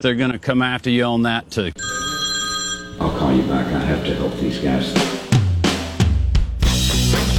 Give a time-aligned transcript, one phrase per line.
[0.00, 1.72] They're going to come after you on that too.
[3.00, 3.66] I'll call you back.
[3.68, 4.92] I have to help these guys.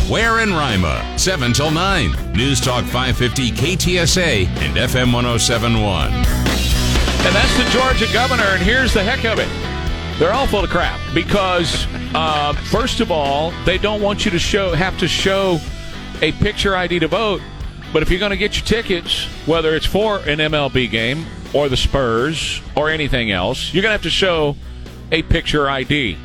[0.10, 2.34] Ware in Rima, 7 till 9.
[2.34, 6.12] News Talk 550 KTSA and FM 1071.
[6.12, 9.50] And that's the Georgia governor, and here's the heck of it.
[10.18, 14.40] They're all full of crap because, uh, first of all, they don't want you to
[14.40, 15.60] show have to show
[16.24, 17.42] a picture ID to vote.
[17.94, 21.24] But if you're going to get your tickets, whether it's for an MLB game
[21.58, 24.56] or the Spurs or anything else, you're going to have to show
[25.12, 26.16] a picture ID.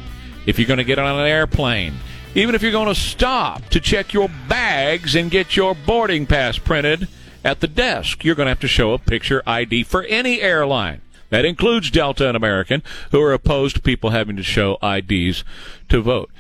[0.45, 1.95] If you're going to get on an airplane,
[2.35, 6.59] even if you're going to stop to check your bags and get your boarding pass
[6.59, 7.09] printed
[7.43, 11.01] at the desk, you're going to have to show a picture ID for any airline.
[11.31, 15.45] That includes Delta and American, who are opposed to people having to show IDs
[15.89, 16.31] to vote.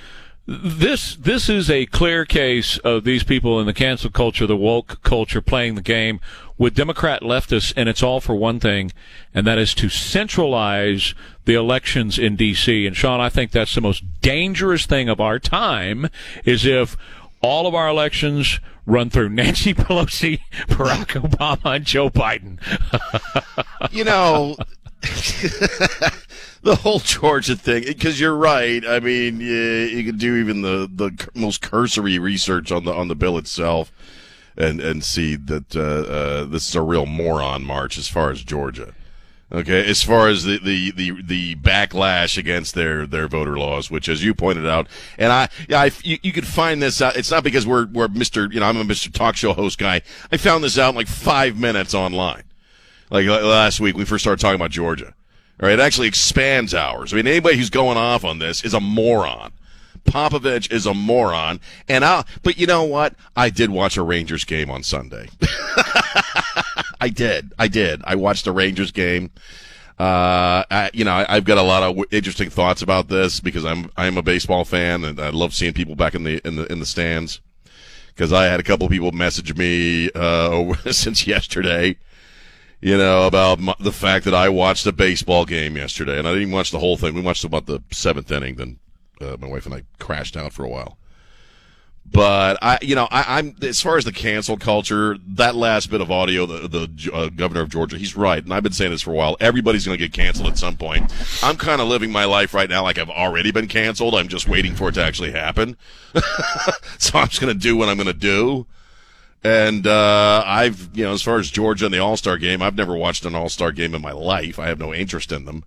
[0.46, 5.00] This this is a clear case of these people in the cancel culture, the woke
[5.02, 6.20] culture, playing the game
[6.62, 8.92] with Democrat leftists, and it's all for one thing,
[9.34, 11.12] and that is to centralize
[11.44, 12.86] the elections in D.C.
[12.86, 16.08] And Sean, I think that's the most dangerous thing of our time
[16.44, 16.96] is if
[17.40, 22.60] all of our elections run through Nancy Pelosi, Barack Obama, and Joe Biden.
[23.90, 24.54] you know.
[26.62, 28.86] the whole Georgia thing, because you're right.
[28.86, 33.08] I mean, you, you can do even the, the most cursory research on the on
[33.08, 33.90] the bill itself,
[34.56, 38.42] and and see that uh, uh, this is a real moron march as far as
[38.42, 38.94] Georgia.
[39.54, 44.08] Okay, as far as the, the, the, the backlash against their, their voter laws, which,
[44.08, 47.16] as you pointed out, and I, yeah, I, you, you could find this out.
[47.16, 48.50] It's not because we're, we're Mr.
[48.50, 49.12] You know, I'm a Mr.
[49.12, 50.00] Talk Show host guy.
[50.30, 52.44] I found this out in like five minutes online.
[53.10, 55.14] Like last week, we first started talking about Georgia.
[55.60, 57.12] All right, it actually expands ours.
[57.12, 59.52] I mean, anybody who's going off on this is a moron.
[60.04, 61.60] Popovich is a moron.
[61.88, 63.14] And I, but you know what?
[63.36, 65.28] I did watch a Rangers game on Sunday.
[67.00, 67.52] I did.
[67.58, 68.02] I did.
[68.04, 69.30] I watched a Rangers game.
[69.98, 73.40] Uh, I, you know, I, have got a lot of w- interesting thoughts about this
[73.40, 76.56] because I'm I'm a baseball fan and I love seeing people back in the in
[76.56, 77.40] the in the stands.
[78.08, 81.96] Because I had a couple people message me uh, since yesterday
[82.82, 86.34] you know, about my, the fact that I watched a baseball game yesterday, and I
[86.34, 87.14] didn't watch the whole thing.
[87.14, 88.56] We watched about the seventh inning.
[88.56, 88.78] Then
[89.22, 90.98] uh, my wife and I crashed out for a while.
[92.10, 95.16] But I, you know, I, am as far as the cancel culture.
[95.26, 98.64] That last bit of audio, the the uh, governor of Georgia, he's right, and I've
[98.64, 99.36] been saying this for a while.
[99.40, 101.12] Everybody's going to get canceled at some point.
[101.42, 104.14] I'm kind of living my life right now like I've already been canceled.
[104.14, 105.76] I'm just waiting for it to actually happen.
[106.98, 108.66] so I'm just going to do what I'm going to do.
[109.44, 112.76] And uh, I've, you know, as far as Georgia and the All Star game, I've
[112.76, 114.58] never watched an All Star game in my life.
[114.58, 115.64] I have no interest in them.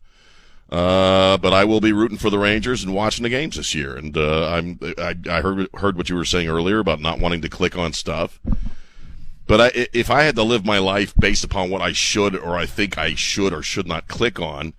[0.70, 3.96] Uh, but I will be rooting for the Rangers and watching the games this year.
[3.96, 7.42] And uh, I'm, I, I heard heard what you were saying earlier about not wanting
[7.42, 8.40] to click on stuff.
[9.48, 12.58] But I, if I had to live my life based upon what I should or
[12.58, 14.74] I think I should or should not click on,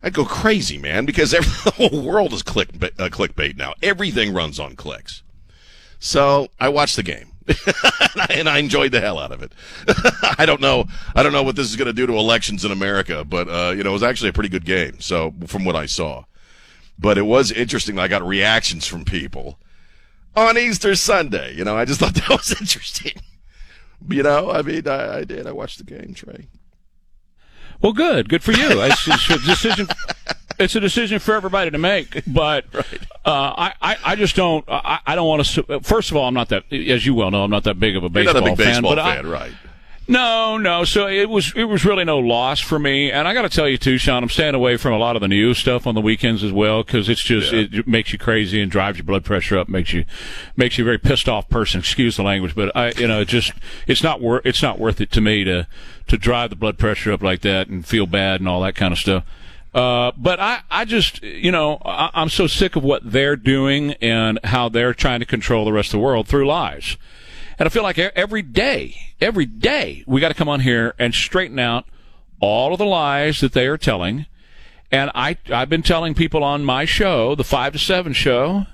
[0.00, 1.06] I'd go crazy, man.
[1.06, 3.74] Because every, the whole world is click uh, clickbait now.
[3.82, 5.22] Everything runs on clicks.
[5.98, 7.33] So I watched the game.
[8.30, 9.52] and I enjoyed the hell out of it.
[10.38, 10.86] I don't know.
[11.14, 13.72] I don't know what this is going to do to elections in America, but uh,
[13.76, 15.00] you know, it was actually a pretty good game.
[15.00, 16.24] So from what I saw,
[16.98, 17.98] but it was interesting.
[17.98, 19.58] I got reactions from people
[20.34, 21.54] on Easter Sunday.
[21.54, 23.20] You know, I just thought that was interesting.
[24.08, 25.46] You know, I mean, I, I did.
[25.46, 26.48] I watched the game, Trey.
[27.80, 28.28] Well, good.
[28.28, 28.80] Good for you.
[28.80, 29.88] I, decision.
[30.58, 32.22] It's a decision for everybody to make.
[32.34, 33.00] But right.
[33.24, 34.64] uh, I, I, just don't.
[34.68, 35.80] I, I don't want to.
[35.80, 36.64] First of all, I'm not that.
[36.72, 38.64] As you well know, I'm not that big of a baseball You're not a big
[38.64, 38.82] fan.
[38.82, 39.52] Baseball but fan, I, right?
[40.06, 40.84] No, no.
[40.84, 43.10] So it was it was really no loss for me.
[43.10, 45.22] And I got to tell you too, Sean, I'm staying away from a lot of
[45.22, 47.66] the news stuff on the weekends as well because it's just yeah.
[47.72, 50.04] it makes you crazy and drives your blood pressure up, makes you
[50.56, 51.80] makes you a very pissed off person.
[51.80, 53.52] Excuse the language, but I you know it just
[53.86, 55.66] it's not worth it's not worth it to me to
[56.08, 58.92] to drive the blood pressure up like that and feel bad and all that kind
[58.92, 59.24] of stuff.
[59.74, 63.92] Uh, but I, I just, you know, I, I'm so sick of what they're doing
[63.94, 66.96] and how they're trying to control the rest of the world through lies.
[67.58, 71.12] And I feel like every day, every day, we got to come on here and
[71.12, 71.86] straighten out
[72.40, 74.26] all of the lies that they are telling.
[74.92, 78.66] And I, I've been telling people on my show, the five to seven show,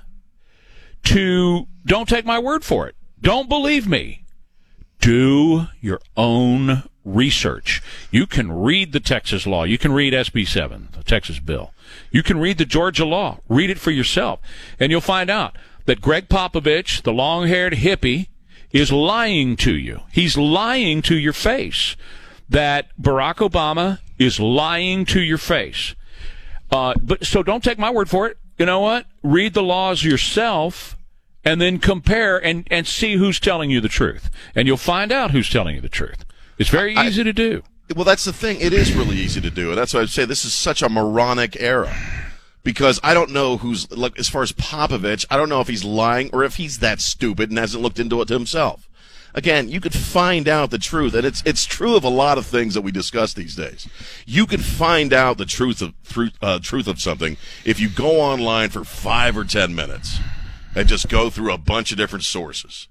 [1.05, 2.95] to don't take my word for it.
[3.19, 4.20] Don't believe me.
[5.01, 7.81] Do your own research.
[8.11, 9.63] You can read the Texas law.
[9.63, 11.73] You can read SB 7, the Texas bill.
[12.11, 13.39] You can read the Georgia law.
[13.49, 14.39] Read it for yourself.
[14.79, 18.27] And you'll find out that Gregg Popovich, the long haired hippie,
[18.71, 20.01] is lying to you.
[20.11, 21.95] He's lying to your face.
[22.47, 25.95] That Barack Obama is lying to your face.
[26.69, 28.37] Uh, but so don't take my word for it.
[28.57, 29.07] You know what?
[29.23, 30.95] Read the laws yourself
[31.43, 34.29] and then compare and, and see who's telling you the truth.
[34.55, 36.25] And you'll find out who's telling you the truth.
[36.57, 37.63] It's very I- easy to do.
[37.95, 38.61] Well, that's the thing.
[38.61, 40.87] It is really easy to do, and that's why I say this is such a
[40.87, 41.93] moronic era.
[42.63, 45.83] Because I don't know who's like as far as Popovich, I don't know if he's
[45.83, 48.87] lying or if he's that stupid and hasn't looked into it himself.
[49.33, 52.45] Again, you could find out the truth, and it's it's true of a lot of
[52.45, 53.89] things that we discuss these days.
[54.25, 57.35] You could find out the truth of truth, uh, truth of something
[57.65, 60.19] if you go online for five or ten minutes
[60.75, 62.87] and just go through a bunch of different sources.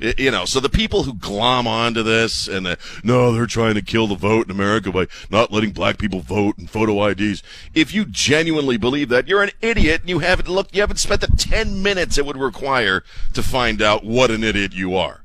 [0.00, 3.74] I- You know, so the people who glom onto this and uh, no, they're trying
[3.74, 7.42] to kill the vote in America by not letting black people vote and photo IDs.
[7.74, 11.20] If you genuinely believe that, you're an idiot and you haven't looked, you haven't spent
[11.20, 13.04] the 10 minutes it would require
[13.34, 15.20] to find out what an idiot you are.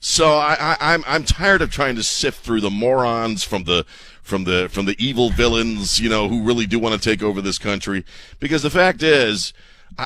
[0.00, 3.86] So I, I, I'm I'm tired of trying to sift through the morons from the
[4.22, 7.40] from the from the evil villains, you know, who really do want to take over
[7.40, 8.04] this country.
[8.38, 9.54] Because the fact is,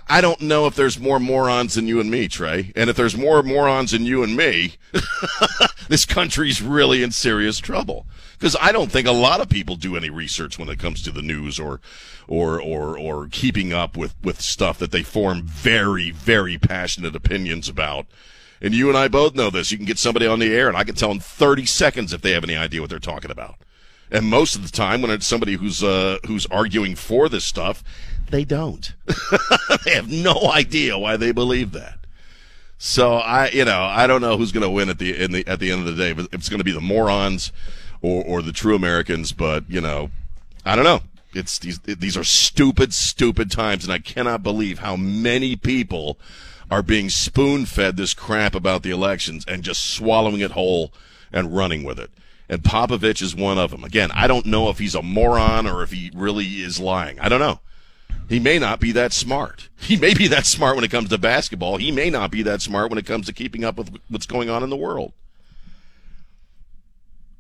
[0.09, 2.73] I, don't know if there's more morons than you and me, Trey.
[2.77, 4.75] And if there's more morons than you and me,
[5.89, 8.07] this country's really in serious trouble.
[8.39, 11.11] Because I don't think a lot of people do any research when it comes to
[11.11, 11.81] the news or,
[12.27, 17.69] or, or, or keeping up with, with stuff that they form very, very passionate opinions
[17.69, 18.07] about.
[18.61, 19.71] And you and I both know this.
[19.71, 22.21] You can get somebody on the air and I can tell in 30 seconds if
[22.21, 23.57] they have any idea what they're talking about.
[24.11, 27.85] And most of the time when it's somebody who's, uh, who's arguing for this stuff,
[28.31, 28.95] they don't.
[29.85, 31.99] they have no idea why they believe that.
[32.79, 35.47] So I, you know, I don't know who's going to win at the in the
[35.49, 36.11] at the end of the day.
[36.11, 37.51] If it's going to be the morons
[38.01, 40.11] or or the true Americans, but you know,
[40.65, 41.01] I don't know.
[41.35, 46.19] It's these these are stupid, stupid times, and I cannot believe how many people
[46.71, 50.93] are being spoon fed this crap about the elections and just swallowing it whole
[51.33, 52.11] and running with it.
[52.49, 53.85] And Popovich is one of them.
[53.85, 57.21] Again, I don't know if he's a moron or if he really is lying.
[57.21, 57.61] I don't know.
[58.29, 59.69] He may not be that smart.
[59.81, 61.77] He may be that smart when it comes to basketball.
[61.77, 64.51] He may not be that smart when it comes to keeping up with what's going
[64.51, 65.13] on in the world.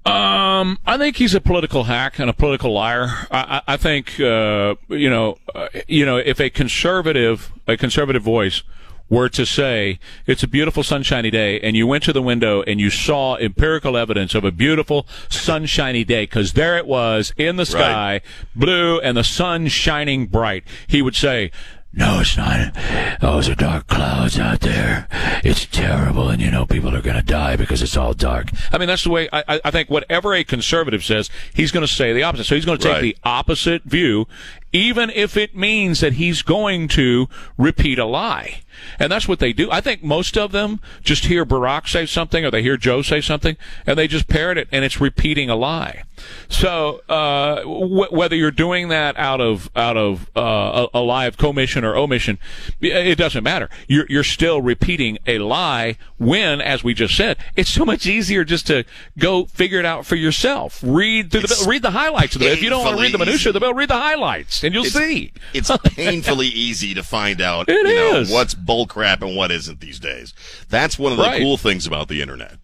[0.07, 3.09] Um, I think he's a political hack and a political liar.
[3.31, 8.23] I, I, I think, uh, you know, uh, you know, if a conservative, a conservative
[8.23, 8.63] voice
[9.11, 12.79] were to say it's a beautiful sunshiny day and you went to the window and
[12.81, 17.65] you saw empirical evidence of a beautiful sunshiny day because there it was in the
[17.67, 18.21] sky
[18.55, 21.51] blue and the sun shining bright he would say
[21.91, 22.75] no, it's not.
[23.23, 25.09] Those are dark clouds out there.
[25.43, 28.49] It's terrible, and you know people are going to die because it's all dark.
[28.71, 29.89] I mean, that's the way I, I- I think.
[29.89, 32.45] Whatever a conservative says, he's going to say the opposite.
[32.45, 33.01] So he's going to take Right.
[33.01, 34.27] the opposite view,
[34.71, 37.27] even if it means that he's going to
[37.57, 38.61] repeat a lie.
[38.99, 39.71] And that's what they do.
[39.71, 43.21] I think most of them just hear Barack say something or they hear Joe say
[43.21, 46.03] something and they just parrot it and it's repeating a lie.
[46.49, 51.27] So, uh, wh- whether you're doing that out of, out of, uh, a, a lie
[51.27, 52.39] of commission or omission,
[52.81, 53.71] it doesn't matter.
[53.87, 58.43] You're, you're still repeating a lie when, as we just said, it's so much easier
[58.45, 58.85] just to
[59.17, 60.81] go figure it out for yourself.
[60.85, 62.55] Read through the bill, read the highlights of the bill.
[62.55, 64.75] If you don't want to read the minutia of the bill, read the highlights and
[64.75, 65.33] you'll It's- see.
[65.55, 68.31] It's painfully easy to find out It you know, is.
[68.69, 70.35] What's bullcrap and what isn't these days.
[70.69, 71.41] That's one of the Right.
[71.41, 72.59] cool things about the internet.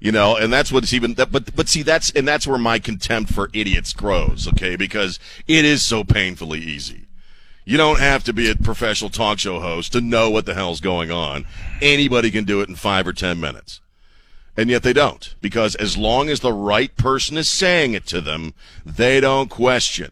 [0.00, 2.78] You know, and that's what's even that, but but see that's and that's where my
[2.78, 4.76] contempt for idiots grows, okay?
[4.76, 7.06] Because it is so painfully easy.
[7.64, 10.80] You don't have to be a professional talk show host to know what the hell's
[10.80, 11.46] going on.
[11.82, 13.80] Anybody can do it in 5 or 10 minutes.
[14.56, 18.20] And yet they don't because as long as the right person is saying it to
[18.20, 20.10] them, they don't question.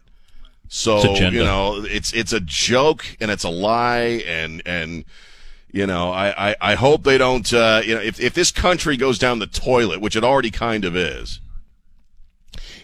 [0.69, 1.01] So
[1.33, 5.05] you know, it's it's a joke and it's a lie and and
[5.77, 8.97] you know, I, I, I hope they don't uh, you know if if this country
[8.97, 11.41] goes down the toilet, which it already kind of is,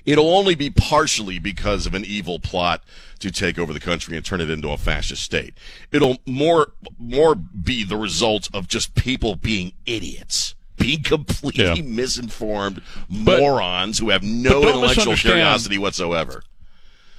[0.04, 2.82] it'll only be partially because of an evil plot
[3.20, 5.54] to take over the country and turn it into a fascist state.
[5.90, 10.54] It'll more more be the result of just people being idiots.
[10.76, 11.82] Being completely Yeah.
[11.82, 16.42] misinformed But- morons who have no intellectual curiosity whatsoever.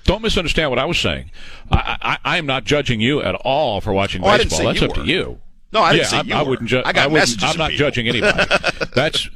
[0.06, 1.32] Don't misunderstand what I was saying.
[1.72, 4.65] I, I, I am not judging you at all for watching Oh, baseball.
[4.65, 5.06] That's up were.
[5.06, 5.39] to you.
[5.74, 7.72] No, I didn't yeah, I, you I wouldn't ju- I got wouldn't- messages I'm not
[7.72, 7.86] people.
[7.86, 8.44] judging anybody.
[8.94, 9.27] That's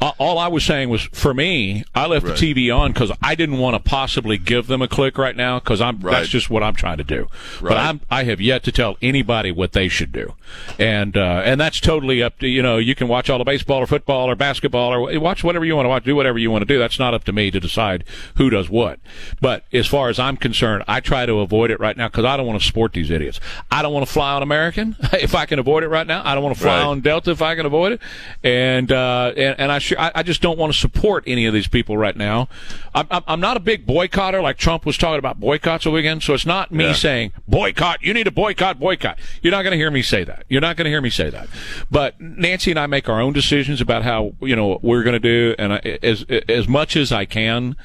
[0.00, 2.36] all I was saying was, for me, I left Right.
[2.36, 5.58] the TV on because I didn't want to possibly give them a click right now
[5.60, 6.12] because I'm Right.
[6.18, 7.28] that's just what I'm trying to do.
[7.62, 10.34] But I'm I have yet to tell anybody what they should do,
[10.78, 13.78] and uh, and that's totally up to you know you can watch all the baseball
[13.78, 16.62] or football or basketball or watch whatever you want to watch, do whatever you want
[16.62, 16.78] to do.
[16.78, 18.04] That's not up to me to decide
[18.36, 19.00] who does what.
[19.40, 22.36] But as far as I'm concerned, I try to avoid it right now because I
[22.36, 23.40] don't want to support these idiots.
[23.70, 26.22] I don't want to fly on American if I can avoid it right now.
[26.24, 26.84] I don't want to fly Right.
[26.84, 28.00] on Delta if I can avoid it,
[28.42, 31.54] and uh, and, and I, sure, I I just don't want to support any of
[31.54, 32.48] these people right now.
[32.94, 36.22] I'm, I'm I'm not a big boycotter like Trump was talking about boycotts a weekend,
[36.22, 36.92] so it's not me Yeah.
[36.92, 38.02] saying boycott.
[38.02, 39.18] You need to boycott, boycott.
[39.42, 40.44] You're not going to hear me say that.
[40.48, 41.48] You're not going to hear me say that.
[41.90, 45.12] But Nancy and I make our own decisions about how you know what we're going
[45.14, 47.76] to do, and I, as as much as I can.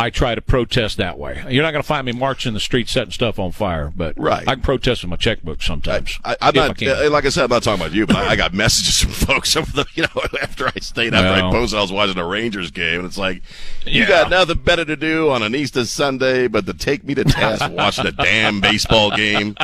[0.00, 1.44] I try to protest that way.
[1.50, 4.46] You're not going to find me marching the streets setting stuff on fire, but Right.
[4.46, 6.20] I can protest with my checkbook sometimes.
[6.24, 8.14] I, I'm if I not, uh, like I said, I'm not talking about you, but
[8.14, 11.42] I, I got messages from folks over the, you know, after I stayed, after I
[11.42, 11.50] Well.
[11.50, 13.42] posted, I was watching a Rangers game, and it's like,
[13.86, 14.08] you Yeah.
[14.08, 17.68] got nothing better to do on an Easter Sunday but to take me to task
[17.72, 19.56] watching a damn baseball game.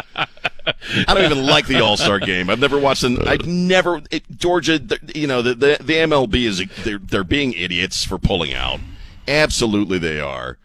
[0.66, 2.50] I don't even like the All Star game.
[2.50, 3.18] I've never watched an.
[3.28, 4.78] I've never it, Georgia.
[4.78, 8.80] The, you know the, the the MLB is they're they're being idiots for pulling out.
[9.28, 10.58] Absolutely, they are.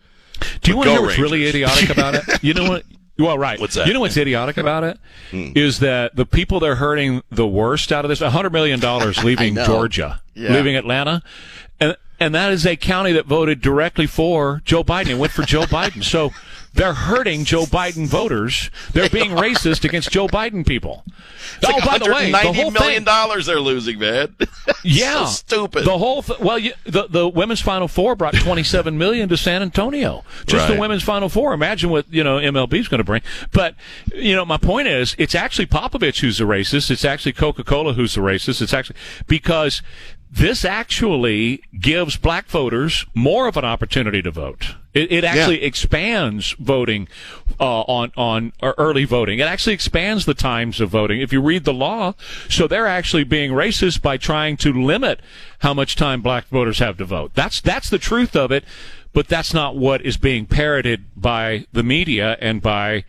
[0.61, 2.43] Do you want to hear what's really idiotic about it?
[2.43, 2.83] You know what?
[3.17, 3.59] Well, right.
[3.59, 3.83] What's that?
[3.83, 3.87] Hmm.
[3.89, 4.97] You know what's idiotic about it
[5.33, 9.55] is that the people they're hurting the worst out of this, hundred million dollars leaving.
[9.55, 10.53] Georgia, Yeah.
[10.53, 11.21] leaving Atlanta,
[11.81, 15.43] and and that is a county that voted directly for Joe Biden and went for
[15.43, 16.03] Joe Biden.
[16.03, 16.31] So
[16.73, 18.69] they're hurting Joe Biden voters.
[18.93, 21.03] They're being racist against Joe Biden people.
[21.55, 24.35] It's like oh, by the way, the $190 whole million thing, dollars they're losing, man.
[24.83, 25.85] yeah, so stupid.
[25.85, 29.37] The whole th- well, you, the the women's final four brought twenty seven million to
[29.37, 30.23] San Antonio.
[30.45, 31.53] Just the women's final four.
[31.53, 33.21] Imagine what you know MLB's going to bring.
[33.51, 33.75] But
[34.13, 36.91] you know, my point is, it's actually Popovich who's the racist.
[36.91, 38.61] It's actually Coca Cola who's the racist.
[38.61, 38.97] It's actually
[39.27, 39.81] because
[40.31, 44.75] this actually gives black voters more of an opportunity to vote.
[44.93, 47.07] It, it actually expands voting
[47.59, 49.39] uh, on on early voting.
[49.39, 51.21] It actually expands the times of voting.
[51.21, 52.13] If you read the law,
[52.47, 55.19] so they're actually being racist by trying to limit
[55.59, 57.31] how much time black voters have to vote.
[57.33, 58.63] That's that's the truth of it,
[59.13, 63.03] but that's not what is being parroted by the media and by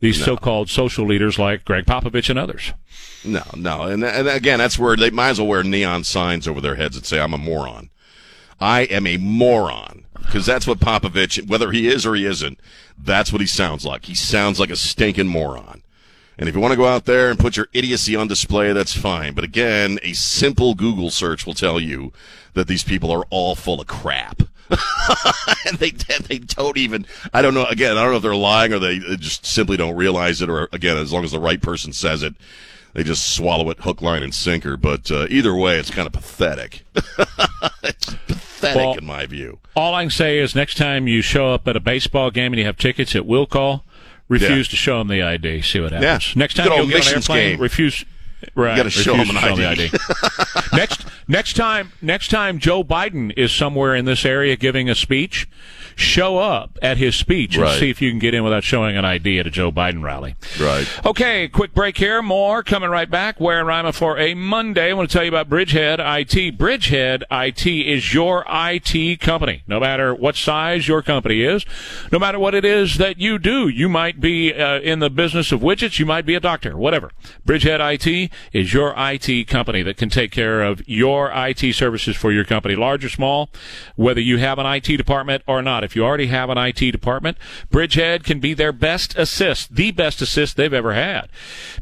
[0.00, 2.72] these so-called social leaders like Gregg Popovich and others.
[3.24, 6.60] No, no, and and again, that's where they might as well wear neon signs over
[6.60, 7.90] their heads and say, "I'm a moron."
[8.60, 12.60] I am a moron because that's what Popovich, whether he is or he isn't,
[12.98, 14.04] that's what he sounds like.
[14.04, 15.82] He sounds like a stinking moron.
[16.38, 18.96] And if you want to go out there and put your idiocy on display, that's
[18.96, 19.34] fine.
[19.34, 22.12] But again, a simple Google search will tell you
[22.54, 24.42] that these people are all full of crap.
[25.66, 28.72] and they they don't even I don't know again I don't know if they're lying
[28.72, 31.60] or they they just simply don't realize it or again as long as the right
[31.60, 32.36] person says it
[32.92, 36.12] they just swallow it hook line and sinker but uh, either way it's kind of
[36.12, 36.82] pathetic
[37.82, 41.48] it's pathetic Well- in my view All I can say is next time you show
[41.52, 43.84] up at a baseball game and you have tickets at will call,
[44.28, 44.70] refuse Yeah.
[44.70, 45.62] to show them the ID.
[45.62, 46.34] See what happens.
[46.34, 46.38] Yeah.
[46.40, 47.60] Next time you get on an airplane, game.
[47.60, 48.04] refuse.
[48.54, 49.90] Right, gotta show them to an the ID.
[50.76, 55.46] next, next time, next time Joe Biden is somewhere in this area giving a speech,
[55.96, 59.04] show up at his speech and see if you can get in without showing an
[59.04, 60.36] ID at a Joe Biden rally.
[60.60, 62.22] right Okay, quick break here.
[62.22, 63.40] More coming right back.
[63.40, 64.90] Ware and Rima for a Monday.
[64.90, 66.58] I want to tell you about Bridgehead IT.
[66.58, 69.62] Bridgehead IT is your IT company.
[69.66, 71.64] No matter what size your company is,
[72.12, 75.52] no matter what it is that you do, you might be uh, in the business
[75.52, 77.10] of widgets, you might be a doctor, whatever.
[77.44, 82.32] Bridgehead IT is your IT company that can take care of your IT services for
[82.32, 83.50] your company, large or small,
[83.96, 85.84] whether you have an IT department or not.
[85.84, 87.36] If you already have an IT department,
[87.70, 91.28] Bridgehead can be their best assist, the best assist they've ever had,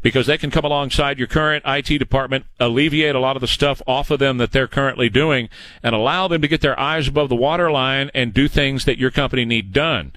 [0.01, 3.81] because they can come alongside your current IT department, alleviate a lot of the stuff
[3.87, 5.49] off of them that they're currently doing,
[5.83, 9.11] and allow them to get their eyes above the waterline and do things that your
[9.11, 10.11] company need done.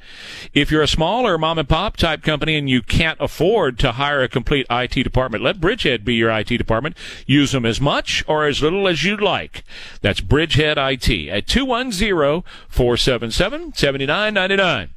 [0.55, 4.23] If you're a smaller mom and pop type company and you can't afford to hire
[4.23, 6.97] a complete IT department, let Bridgehead be your IT department.
[7.27, 9.65] Use them as much or as little as you'd like.
[10.01, 14.91] That's Bridgehead IT at 210 477 7999.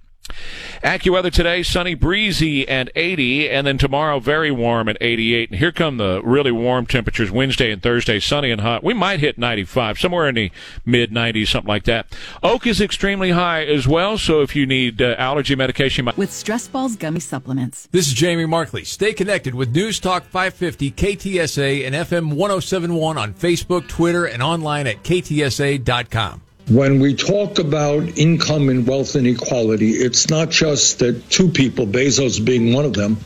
[0.84, 5.50] AccuWeather today, sunny, breezy, and 80, and then tomorrow, very warm at 88.
[5.50, 8.84] And here come the really warm temperatures Wednesday and Thursday, sunny and hot.
[8.84, 10.51] We might hit 95, somewhere in the
[10.86, 12.08] mid 90s, something like that.
[12.44, 16.17] Oak is extremely high as well, so if you need uh, allergy medication, you might
[16.17, 17.88] with Stress Balls Gummy Supplements.
[17.91, 18.84] This is Jamie Markley.
[18.84, 24.88] Stay connected with News Talk 550 KTSA and FM 1071 on Facebook, Twitter, and online
[24.88, 26.45] at ktsa.com.
[26.68, 32.44] When we talk about income and wealth inequality, it's not just that two people, Bezos
[32.44, 33.18] being one of them,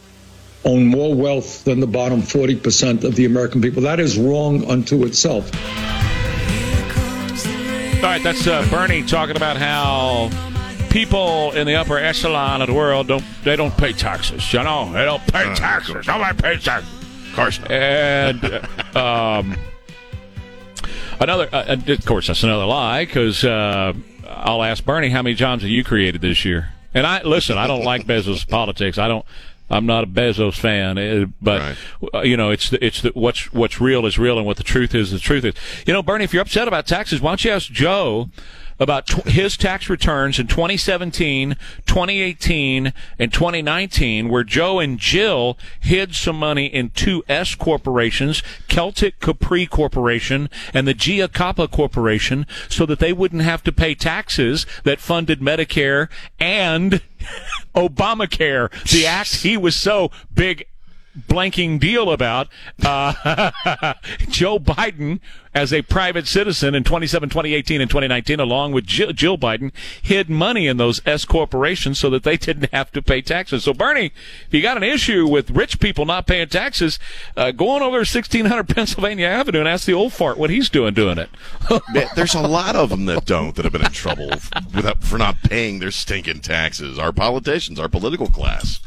[0.66, 3.84] own more wealth than the bottom 40% of the American people.
[3.84, 5.54] That is wrong unto itself.
[5.54, 10.30] Here comes the right, that's uh, Bernie talking about how
[10.90, 14.52] people in the upper echelon of the world don't they don't pay taxes.
[14.52, 16.08] You know, they don't pay taxes.
[16.08, 16.92] Nobody pays taxes.
[17.30, 17.72] Of course not.
[17.72, 18.62] And
[18.96, 19.58] uh, um,
[21.20, 23.94] another, uh, of course, that's another lie because uh,
[24.28, 26.70] I'll ask Bernie how many jobs have you created this year?
[26.94, 28.98] And I listen, I don't like Bezos politics.
[28.98, 29.26] I don't.
[29.72, 31.78] I'm not a Bezos fan, uh, but
[32.14, 34.64] uh, you know, it's the, it's the, what's what's real is real, and what the
[34.64, 35.54] truth is, the truth is.
[35.86, 38.30] You know, Bernie, if you're upset about taxes, why don't you ask Joe
[38.80, 41.56] about tw- his tax returns in 2017,
[41.86, 49.20] 2018, and 2019, where Joe and Jill hid some money in two S corporations, Celtic
[49.20, 55.00] Capri Corporation and the Gia Corporation, so that they wouldn't have to pay taxes that
[55.00, 56.10] funded Medicare
[56.40, 57.02] and
[57.76, 60.66] Obamacare, the act he was so big
[61.18, 62.48] blanking deal about.
[62.84, 63.14] Uh,
[64.30, 65.20] Joe Biden,
[65.54, 70.30] as a private citizen in 27, 2018, and 2019, along with Jill, Jill Biden, hid
[70.30, 73.64] money in those S corporations so that they didn't have to pay taxes.
[73.64, 74.12] So, Bernie,
[74.48, 77.00] if you got an issue with rich people not paying taxes,
[77.36, 80.70] uh, go on over to 1600 Pennsylvania Avenue and ask the old fart what he's
[80.70, 81.30] doing doing it.
[82.16, 84.32] There's a lot of them that don't that have been in trouble
[85.00, 87.00] for not paying their stinking taxes.
[87.00, 88.80] Our politicians, our political class.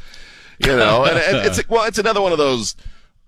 [0.62, 2.76] You know, and, and it's well, it's another one of those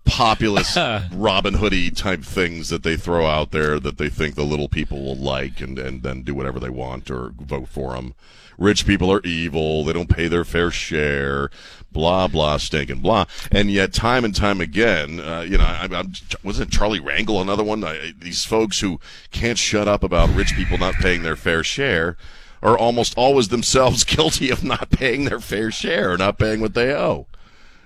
[0.05, 0.77] populist
[1.13, 5.03] Robin Hoodie type things that they throw out there that they think the little people
[5.03, 8.15] will like and and then do whatever they want or vote for them.
[8.57, 9.83] Rich people are evil.
[9.83, 11.51] They don't pay their fair share.
[11.91, 13.27] Blah blah stinking blah.
[13.51, 16.13] And yet, time and time again, uh, you know, I, I'm,
[16.43, 17.83] wasn't Charlie Rangel another one?
[17.83, 19.01] I, these folks who
[19.33, 22.17] can't shut up about rich people not paying their fair share
[22.65, 26.75] are almost always themselves guilty of not paying their fair share or not paying what
[26.75, 27.27] they owe.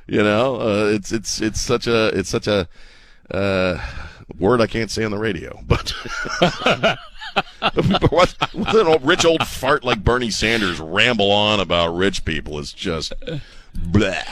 [0.07, 2.67] You know, uh, it's it's it's such a it's such a
[3.31, 3.79] uh,
[4.39, 5.93] word I can't say on the radio, but.
[8.11, 12.59] what, what an old, rich old fart like Bernie Sanders ramble on about rich people
[12.59, 13.13] is just
[13.77, 14.25] bleh.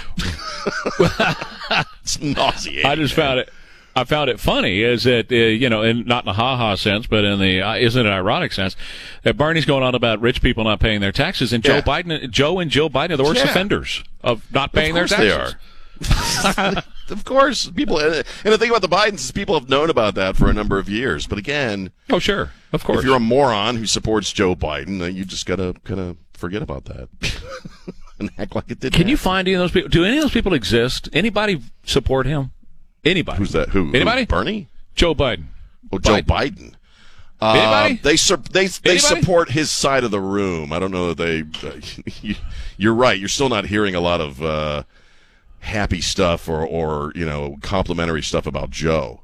[2.03, 2.87] it's nauseating.
[2.87, 3.27] I just man.
[3.27, 3.51] found it.
[3.97, 6.75] I found it funny is that uh, you know, in not in a ha ha
[6.75, 8.77] sense, but in the uh, isn't it ironic sense
[9.23, 11.81] that Bernie's going on about rich people not paying their taxes, and Joe Yeah.
[11.81, 13.51] Biden, Joe and Jill Biden are the worst Yeah.
[13.51, 15.57] offenders of not paying their course they taxes.
[17.11, 17.99] of course, people.
[17.99, 20.79] And the thing about the Bidens is people have known about that for a number
[20.79, 21.27] of years.
[21.27, 22.99] But again, Oh, sure, of course.
[22.99, 26.61] if you're a moron who supports Joe Biden, then you just gotta kind of forget
[26.61, 27.09] about that
[28.19, 28.95] and act like it didn't.
[28.95, 29.89] Can you find any of those people?
[29.89, 31.09] Do any of those people exist?
[31.15, 32.51] Anybody support him?
[33.07, 33.39] Anybody?
[33.39, 33.71] who's that?
[33.71, 33.87] Who?
[33.87, 33.95] who?
[33.95, 34.25] Anybody?
[34.27, 34.69] Bernie?
[34.95, 35.45] Joe Biden.
[35.93, 36.25] Oh, Joe Biden.
[36.25, 36.73] Biden.
[37.41, 37.95] Uh, Anybody?
[38.03, 38.99] they sur- they they Anybody?
[39.21, 40.73] support his side of the room.
[40.73, 41.43] I don't know that they.
[41.69, 42.35] Uh,
[42.79, 43.19] you're right.
[43.19, 44.83] You're still not hearing a lot of uh,
[45.61, 49.21] happy stuff or or you know complimentary stuff about Joe.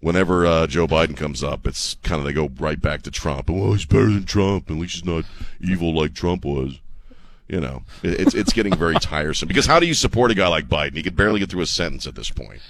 [0.00, 3.50] Whenever uh, Joe Biden comes up, it's kind of they go right back to Trump.
[3.50, 4.70] Well, he's better than Trump.
[4.70, 5.24] At least he's not
[5.60, 6.80] evil like Trump was.
[7.48, 9.46] You know, it- it's it's getting very tiresome.
[9.48, 10.94] Because how do you support a guy like Biden?
[10.96, 12.60] He could barely get through a sentence at this point.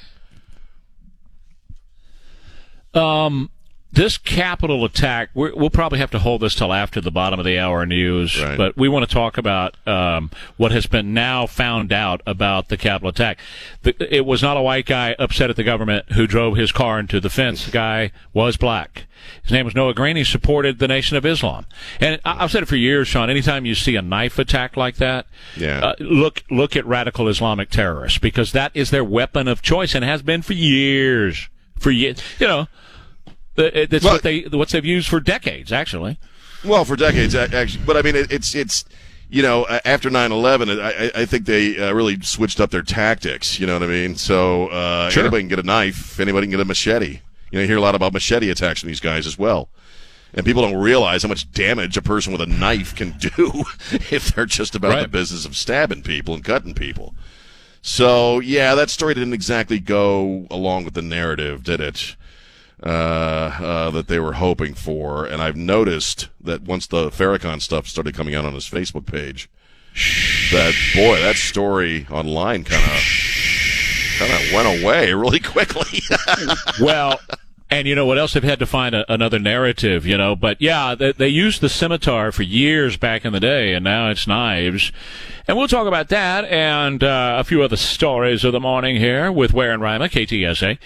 [2.96, 3.50] Um,
[3.92, 7.46] this Capitol attack, we're, we'll probably have to hold this till after the bottom of
[7.46, 8.59] the hour news, Right.
[8.59, 12.76] but we want to talk about um, what has been now found out about the
[12.76, 13.38] Capitol attack.
[13.85, 16.98] The, it was not a white guy upset at the government who drove his car
[16.98, 17.64] into the fence.
[17.64, 19.06] The guy was black.
[19.42, 20.16] His name was Noah Green.
[20.16, 21.64] He supported the Nation of Islam.
[21.98, 23.30] And I, I've said it for years, Sean.
[23.30, 25.78] Anytime you see a knife attack like that, Yeah.
[25.78, 30.04] uh, look look at radical Islamic terrorists because that is their weapon of choice and
[30.04, 31.48] has been for years.
[31.78, 32.66] For years, you know,
[33.56, 36.18] it's Well- what they what they've used for decades, actually.
[36.64, 37.84] Well, for decades, actually.
[37.84, 38.84] But I mean, it's it's
[39.28, 43.60] you know after 9-11, I, I- I think they uh, really switched up their tactics.
[43.60, 44.16] You know what I mean?
[44.16, 45.22] So uh, Sure.
[45.22, 47.20] anybody can get a knife, anybody can get a machete.
[47.50, 49.68] You know, you hear a lot about machete attacks from these guys as well.
[50.34, 53.64] And people don't realize how much damage a person with a knife can do
[54.10, 57.14] if they're just about the business of stabbing people and cutting people.
[57.87, 62.16] So yeah, that story didn't exactly go along with the narrative, did it?
[62.83, 65.25] uh, uh, that they were hoping for.
[65.25, 69.49] And I've noticed that once the Farrakhan stuff started coming out on his Facebook page,
[70.53, 73.01] that boy, that story online kind of
[74.18, 76.01] kind of went away really quickly.
[76.81, 77.18] well,
[77.68, 78.35] and you know what else?
[78.35, 80.37] They've had to find a, another narrative, you know.
[80.37, 84.09] But yeah, they, they used the scimitar for years back in the day, and now
[84.11, 84.92] it's knives.
[85.48, 89.33] And we'll talk about that and uh, a few other stories of the morning here
[89.33, 90.79] with Ware and Rima, KTSA.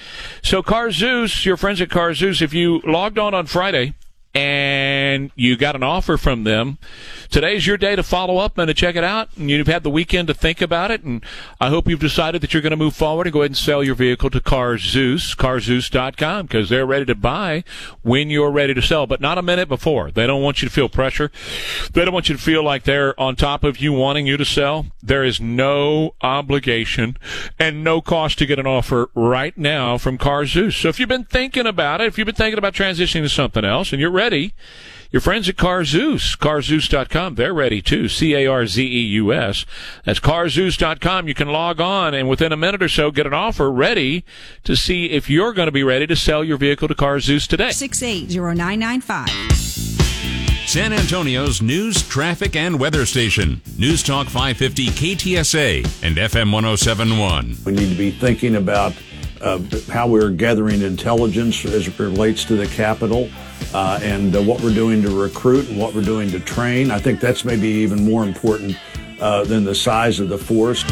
[0.43, 3.95] So, Carzeus, your friends at Carzeus, if you logged on on Friday
[4.35, 6.79] and and you got an offer from them,
[7.31, 9.29] today's your day to follow up and to check it out.
[9.37, 11.03] And you've had the weekend to think about it.
[11.03, 11.25] And
[11.61, 13.83] I hope you've decided that you're going to move forward and go ahead and sell
[13.83, 17.65] your vehicle to CarZeus, carzeus.com, because they're ready to buy
[18.03, 20.11] when you're ready to sell, but not a minute before.
[20.11, 21.31] They don't want you to feel pressure.
[21.93, 24.45] They don't want you to feel like they're on top of you wanting you to
[24.45, 24.87] sell.
[25.03, 27.17] There is no obligation
[27.59, 30.81] and no cost to get an offer right now from CarZeus.
[30.81, 33.65] So if you've been thinking about it, if you've been thinking about transitioning to something
[33.65, 34.55] else and you're ready,
[35.11, 38.09] your friends at CarZeus, carzeus.com, they're ready too.
[38.09, 39.67] C-A-R-Z-E-U-S.
[40.05, 41.27] That's carzeus.com.
[41.27, 44.25] You can log on and within a minute or so get an offer ready
[44.65, 47.71] to see if you're going to be ready to sell your vehicle to CarZeus today.
[47.71, 49.29] 680995.
[50.71, 53.61] San Antonio's news, traffic, and weather station.
[53.77, 57.57] News Talk 550 KTSA and FM 1071.
[57.65, 58.93] We need to be thinking about
[59.41, 63.31] uh, how we're gathering intelligence as it relates to the Capitol
[63.75, 66.91] uh, and uh, what we're doing to recruit and what we're doing to train.
[66.91, 68.77] I think that's maybe even more important
[69.21, 70.85] uh, than the size of the force.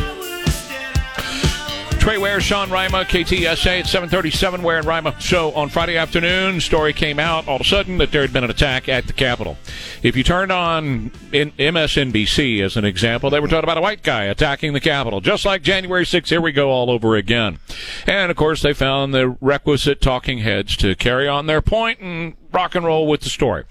[2.09, 5.15] Trey Ware, Sean Rima, KTSA at 737 Ware and Rima.
[5.21, 8.45] So on Friday afternoon, story came out all of a sudden that there had been
[8.45, 9.59] an attack at the Capitol.
[10.03, 14.25] If you turned on MSNBC as an example, they were talking about a white guy
[14.25, 15.21] attacking the Capitol.
[15.21, 17.59] Just like January 6th, here we go all over again.
[18.07, 22.39] And of course, they found the requisite talking heads to carry on their point and
[22.51, 23.65] rock and roll with the story.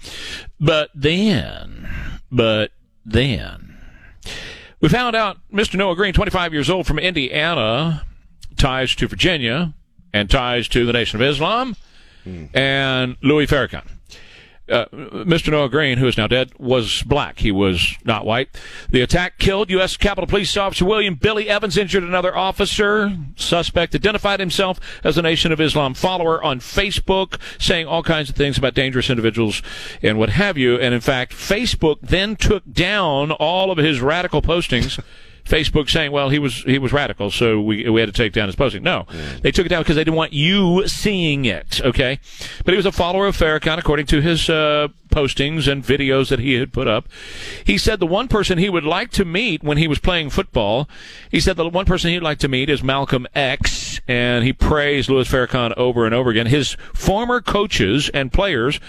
[0.60, 1.88] But then,
[2.30, 2.70] but
[3.04, 3.80] then,
[4.80, 5.74] we found out Mr.
[5.74, 8.04] Noah Green, 25 years old from Indiana,
[8.58, 9.74] ties to Virginia
[10.12, 11.76] and ties to the Nation of Islam
[12.54, 13.86] and Louis Farrakhan.
[14.68, 15.50] Uh, Mr.
[15.50, 17.38] Noah Green, who is now dead, was black.
[17.38, 18.50] He was not white.
[18.90, 19.96] The attack killed U.S.
[19.96, 23.16] Capitol Police Officer William Billy Evans, injured another officer.
[23.34, 28.36] Suspect identified himself as a Nation of Islam follower on Facebook, saying all kinds of
[28.36, 29.62] things about dangerous individuals
[30.02, 30.78] and what have you.
[30.78, 35.02] And in fact, Facebook then took down all of his radical postings.
[35.48, 38.46] Facebook saying, "Well, he was he was radical, so we we had to take down
[38.46, 39.06] his posting." No,
[39.42, 41.80] they took it down because they didn't want you seeing it.
[41.82, 42.20] Okay,
[42.64, 46.38] but he was a follower of Farrakhan, according to his uh, postings and videos that
[46.38, 47.08] he had put up.
[47.64, 50.88] He said the one person he would like to meet when he was playing football,
[51.30, 55.08] he said the one person he'd like to meet is Malcolm X, and he praised
[55.08, 56.46] Louis Farrakhan over and over again.
[56.46, 58.80] His former coaches and players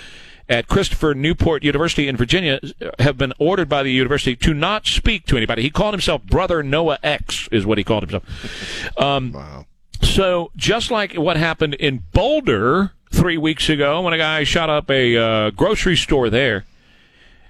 [0.50, 2.60] at Christopher Newport University in Virginia
[2.98, 5.62] have been ordered by the university to not speak to anybody.
[5.62, 9.00] He called himself Brother Noah X, is what he called himself.
[9.00, 9.66] Um, Wow.
[10.02, 14.90] so just like what happened in Boulder three weeks ago when a guy shot up
[14.90, 16.66] a uh, grocery store there,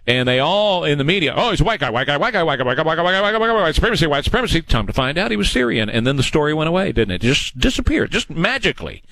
[0.10, 2.42] and they all in the media, oh, he's a white guy, white guy, white guy,
[2.42, 4.24] white guy, white guy, white guy, white guy, white guy, white guy, white supremacy, white
[4.24, 4.60] supremacy.
[4.64, 7.22] Time to find out he was Syrian, and then the story went away, didn't it?
[7.22, 9.04] Just disappeared, just magically.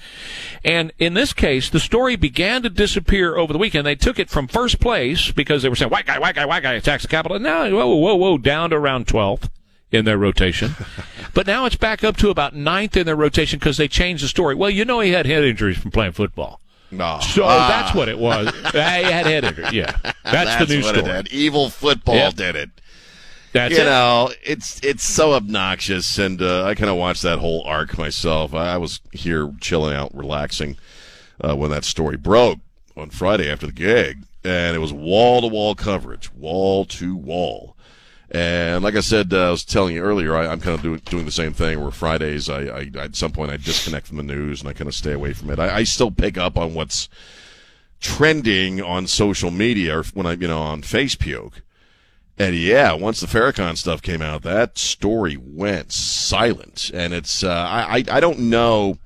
[0.65, 3.85] And in this case, the story began to disappear over the weekend.
[3.85, 6.63] They took it from first place because they were saying white guy, white guy, white
[6.63, 7.37] guy attacks the Capitol.
[7.37, 9.51] Now, whoa, whoa, whoa, down to around 12th
[9.91, 10.71] in their rotation.
[11.35, 14.27] but now it's back up to about ninth in their rotation because they changed the
[14.27, 14.55] story.
[14.55, 16.59] Well, you know he had head injuries from playing football.
[16.91, 17.19] No.
[17.21, 17.67] So Ah.
[17.69, 18.49] that's what it was.
[18.71, 19.65] he had head injury.
[19.73, 19.95] Yeah.
[20.23, 21.23] That's, the news story.
[21.31, 22.33] Evil football Yep.
[22.35, 22.69] did it.
[23.53, 23.85] That's you it.
[23.85, 28.53] know, it's it's so obnoxious, and uh, I kind of watched that whole arc myself.
[28.53, 30.77] I, I was here chilling out, relaxing
[31.41, 32.59] uh, when that story broke
[32.95, 37.75] on Friday after the gig, and it was wall to wall coverage, wall to wall.
[38.29, 41.01] And like I said, uh, I was telling you earlier, I, I'm kind of doing
[41.05, 41.81] doing the same thing.
[41.81, 44.87] Where Fridays, I, I at some point I disconnect from the news and I kind
[44.89, 45.59] of stay away from it.
[45.59, 47.07] I, I still pick up on what's
[47.99, 51.61] trending on social media or when I, you know, on Facebook.
[52.37, 56.91] And yeah, once the Farrakhan stuff came out, that story went silent.
[56.93, 58.99] And it's, uh, I, I, I don't know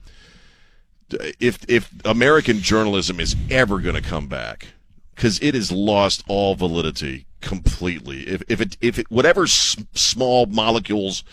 [1.39, 4.67] if, if American journalism is ever going to come back
[5.15, 8.27] because it has lost all validity completely.
[8.27, 11.23] If, if it, if it, whatever s- small molecules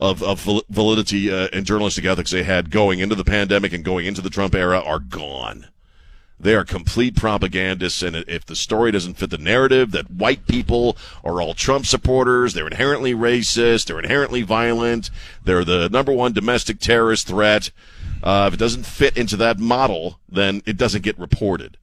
[0.00, 4.06] of, of validity uh, and journalistic ethics they had going into the pandemic and going
[4.06, 5.66] into the Trump era are gone.
[6.38, 10.96] They are complete propagandists, and if the story doesn't fit the narrative that white people
[11.24, 15.10] are all Trump supporters, they're inherently racist, they're inherently violent,
[15.42, 17.70] they're the number one domestic terrorist threat.
[18.22, 21.78] Uh, if it doesn't fit into that model, then it doesn't get reported.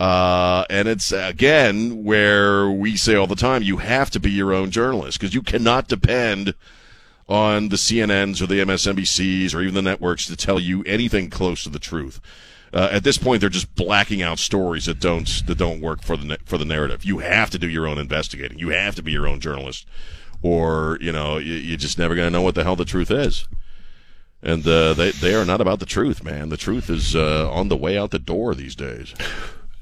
[0.00, 4.54] Uh, and it's again where we say all the time, you have to be your
[4.54, 6.54] own journalist because you cannot depend
[7.28, 11.62] on the CNNs or the MSNBCs or even the networks to tell you anything close
[11.64, 12.18] to the truth.
[12.72, 16.16] Uh, at this point, they're just blacking out stories that don't that don't work for
[16.16, 17.04] the for the narrative.
[17.04, 18.58] You have to do your own investigating.
[18.58, 19.86] You have to be your own journalist,
[20.40, 23.10] or you know you, you're just never going to know what the hell the truth
[23.10, 23.46] is.
[24.42, 26.48] And uh, they they are not about the truth, man.
[26.48, 29.14] The truth is uh, on the way out the door these days.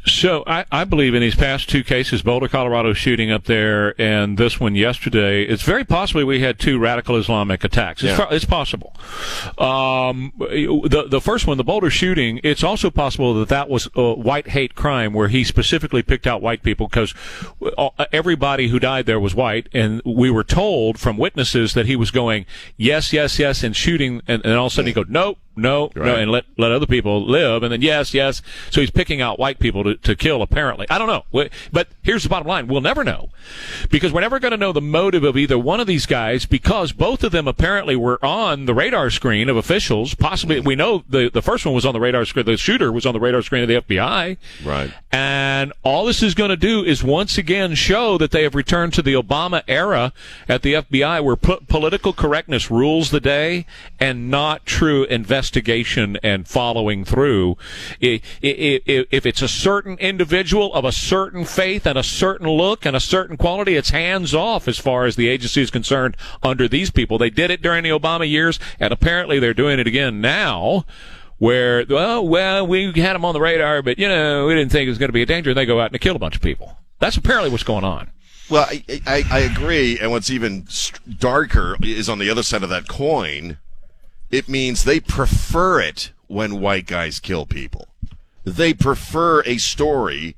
[0.08, 4.38] So I, I believe in these past two cases, Boulder, Colorado shooting up there, and
[4.38, 8.02] this one yesterday, it's very possibly we had two radical Islamic attacks.
[8.02, 8.26] It's, Yeah.
[8.30, 8.94] it's possible.
[9.58, 14.14] Um, the the first one, the Boulder shooting, it's also possible that that was a
[14.14, 17.14] white hate crime where he specifically picked out white people because
[18.12, 22.10] everybody who died there was white, and we were told from witnesses that he was
[22.10, 25.38] going yes, yes, yes, and shooting, and, and all of a sudden he go nope.
[25.58, 28.42] No, no, and let let other people live, and then yes, yes.
[28.70, 30.40] So he's picking out white people to, to kill.
[30.40, 31.48] Apparently, I don't know.
[31.72, 33.30] But here's the bottom line: we'll never know,
[33.90, 36.92] because we're never going to know the motive of either one of these guys, because
[36.92, 40.14] both of them apparently were on the radar screen of officials.
[40.14, 42.46] Possibly, we know the the first one was on the radar screen.
[42.46, 44.36] The shooter was on the radar screen of the FBI.
[44.64, 44.92] Right.
[45.10, 48.92] And all this is going to do is once again show that they have returned
[48.94, 50.12] to the Obama era
[50.48, 53.66] at the FBI where po- political correctness rules the day
[53.98, 55.47] and not true investigation
[56.22, 57.56] and following through.
[58.00, 63.00] If it's a certain individual of a certain faith and a certain look and a
[63.00, 67.18] certain quality, it's hands off as far as the agency is concerned under these people.
[67.18, 70.84] They did it during the Obama years and apparently they're doing it again now
[71.38, 74.86] where, well, well, we had them on the radar, but, you know, we didn't think
[74.86, 76.18] it was going to be a danger, and they go out and they kill a
[76.18, 76.76] bunch of people.
[76.98, 78.10] That's apparently what's going on.
[78.50, 79.98] Well, I, I, I agree.
[80.00, 80.66] And what's even
[81.18, 83.58] darker is on the other side of that coin,
[84.30, 87.88] it means they prefer it when white guys kill people.
[88.44, 90.36] They prefer a story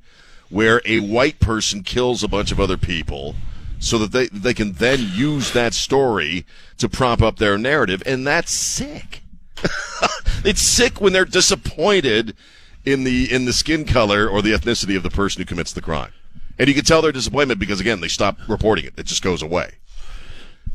[0.48, 3.36] where a white person kills a bunch of other people
[3.78, 6.44] so that they, they can then use that story
[6.78, 8.02] to prop up their narrative.
[8.04, 9.22] And that's sick.
[10.44, 12.36] it's sick when they're disappointed
[12.84, 15.82] in the in the skin color or the ethnicity of the person who commits the
[15.82, 16.12] crime.
[16.58, 18.94] And you can tell their disappointment because again, they stop reporting it.
[18.98, 19.72] It just goes away.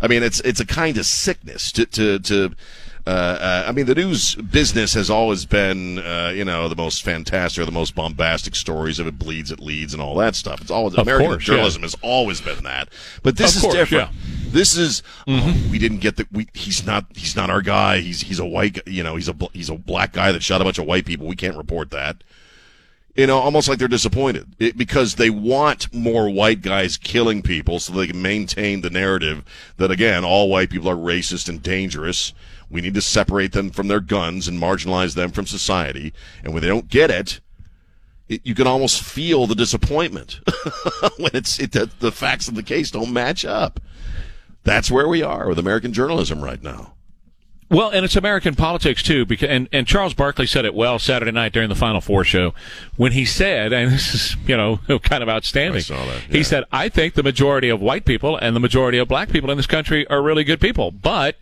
[0.02, 2.56] I mean, it's it's a kind of sickness to to to.
[3.08, 7.04] Uh, uh, I mean, the news business has always been, uh, you know, the most
[7.04, 9.00] fantastic or the most bombastic stories.
[9.00, 10.60] If it bleeds, it leads, and all that stuff.
[10.60, 12.90] It's always Of American course, journalism has always been that.
[13.22, 14.10] But this Of is course, different.
[14.12, 14.50] yeah.
[14.50, 16.48] This is oh, we didn't get the we.
[16.54, 18.00] He's not he's not our guy.
[18.00, 18.80] He's he's a white.
[18.88, 21.28] You know, he's a he's a black guy that shot a bunch of white people.
[21.28, 22.24] We can't report that
[23.16, 27.80] you know, almost like they're disappointed it, because they want more white guys killing people
[27.80, 29.44] so they can maintain the narrative
[29.78, 32.34] that, again, all white people are racist and dangerous.
[32.70, 36.14] We need to separate them from their guns and marginalize them from society.
[36.44, 37.40] And when they don't get it,
[38.28, 40.40] it you can almost feel the disappointment
[41.18, 43.80] when it's it, the, the facts of the case don't match up.
[44.64, 46.96] That's where we are with American journalism right now.
[47.70, 51.32] Well, and it's American politics too, because and, and Charles Barkley said it well Saturday
[51.32, 52.54] night during the Final Four show
[52.96, 55.82] when he said, and this is you know kind of outstanding.
[55.82, 59.30] That, He said, "I think the majority of white people and the majority of black
[59.30, 61.38] people in this country are really good people, but."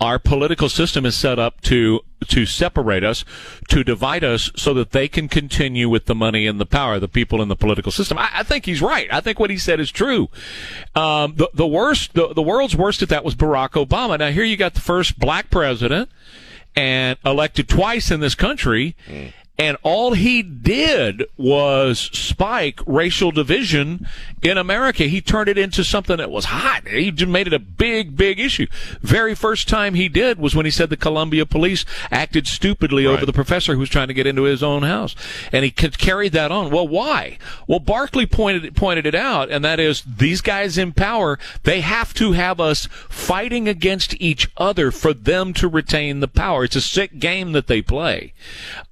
[0.00, 3.24] Our political system is set up to to separate us,
[3.68, 6.98] to divide us, so that they can continue with the money and the power.
[6.98, 8.18] The people in the political system.
[8.18, 9.08] I, I think he's right.
[9.12, 10.28] I think what he said is true.
[10.94, 14.18] Um, the the worst, the, the world's worst at that was Barack Obama.
[14.18, 16.10] Now here you got the first black president
[16.76, 18.94] and elected twice in this country.
[19.58, 24.06] And all he did was spike racial division
[24.40, 25.04] in America.
[25.04, 26.86] He turned it into something that was hot.
[26.86, 28.68] He made it a big, big issue.
[29.02, 33.26] Very first time he did was when he said the Columbia police acted stupidly over
[33.26, 35.16] the professor who was trying to get into his own house.
[35.50, 36.70] And he carried that on.
[36.70, 37.38] Well, why?
[37.66, 42.14] Well, Barkley pointed, pointed it out, and that is these guys in power, they have
[42.14, 46.62] to have us fighting against each other for them to retain the power.
[46.62, 48.34] It's a sick game that they play.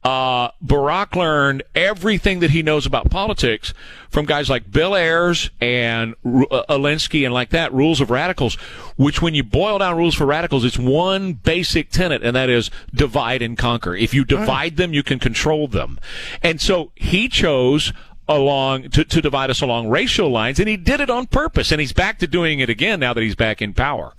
[0.03, 3.75] Uh, Barack learned everything that he knows about politics
[4.09, 8.55] from guys like Bill Ayers and uh, Alinsky and like that, Rules of Radicals,
[8.97, 12.71] which when you boil down Rules for Radicals, it's one basic tenet, and that is
[12.95, 13.95] divide and conquer.
[13.95, 15.99] If you divide them, you can control them.
[16.43, 17.93] And so he chose
[18.29, 21.81] along to, to divide us along racial lines and he did it on purpose and
[21.81, 24.15] he's back to doing it again now that he's back in power.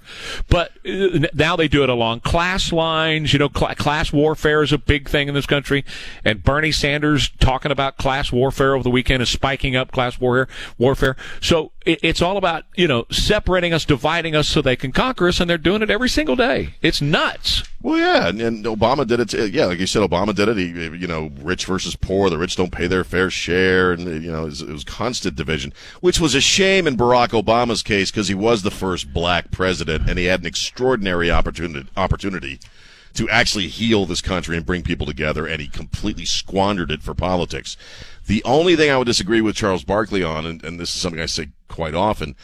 [0.50, 4.72] But uh, now they do it along class lines you know cl- class warfare is
[4.72, 5.84] a big thing in this country
[6.24, 10.48] and bernie sanders talking about class warfare over the weekend is spiking up class warfare
[10.78, 11.16] warfare.
[11.42, 15.28] So it, it's all about you know separating us dividing us so they can conquer
[15.28, 19.06] us and they're doing it every single day it's nuts Well, yeah, and, and Obama
[19.08, 19.30] did it.
[19.30, 20.58] t- Yeah, like you said, Obama did it.
[20.58, 22.30] He, you know, rich versus poor.
[22.30, 25.36] The rich don't pay their fair share, and you know, it was, it was constant
[25.36, 25.72] division,
[26.02, 30.10] which was a shame in Barack Obama's case because he was the first black president,
[30.10, 32.60] and he had an extraordinary opportunity opportunity
[33.14, 37.14] to actually heal this country and bring people together, and he completely squandered it for
[37.14, 37.78] politics.
[38.26, 41.22] The only thing I would disagree with Charles Barkley on, and, and this is something
[41.22, 42.36] I say quite often,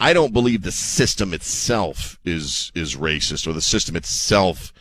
[0.00, 4.72] I don't believe the system itself is is racist or the system itself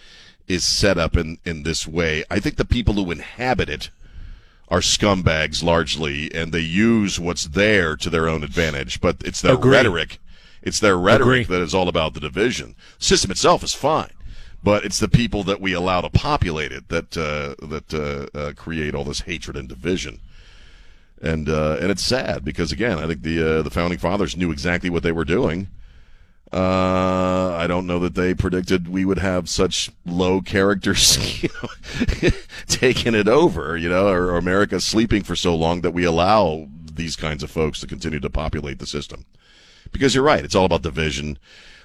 [0.48, 2.24] is set up in in this way.
[2.30, 3.90] I think the people who inhabit it
[4.70, 9.02] are scumbags largely, and they use what's there to their own advantage.
[9.02, 9.72] But it's their Agree.
[9.72, 10.20] rhetoric.
[10.64, 11.58] It's their rhetoric Agree.
[11.58, 12.76] that is all about the division.
[13.00, 14.12] The system itself is fine,
[14.64, 18.54] but it's the people that we allow to populate it that uh, that uh, uh,
[18.54, 20.20] create all this hatred and division.
[21.21, 24.51] And uh, and it's sad because again, I think the uh, the founding fathers knew
[24.51, 25.67] exactly what they were doing.
[26.51, 32.29] Uh, I don't know that they predicted we would have such low characters, you know,
[32.67, 36.67] taking it over, you know, or, or America sleeping for so long that we allow
[36.93, 39.25] these kinds of folks to continue to populate the system.
[39.93, 41.38] Because you're right, it's all about division,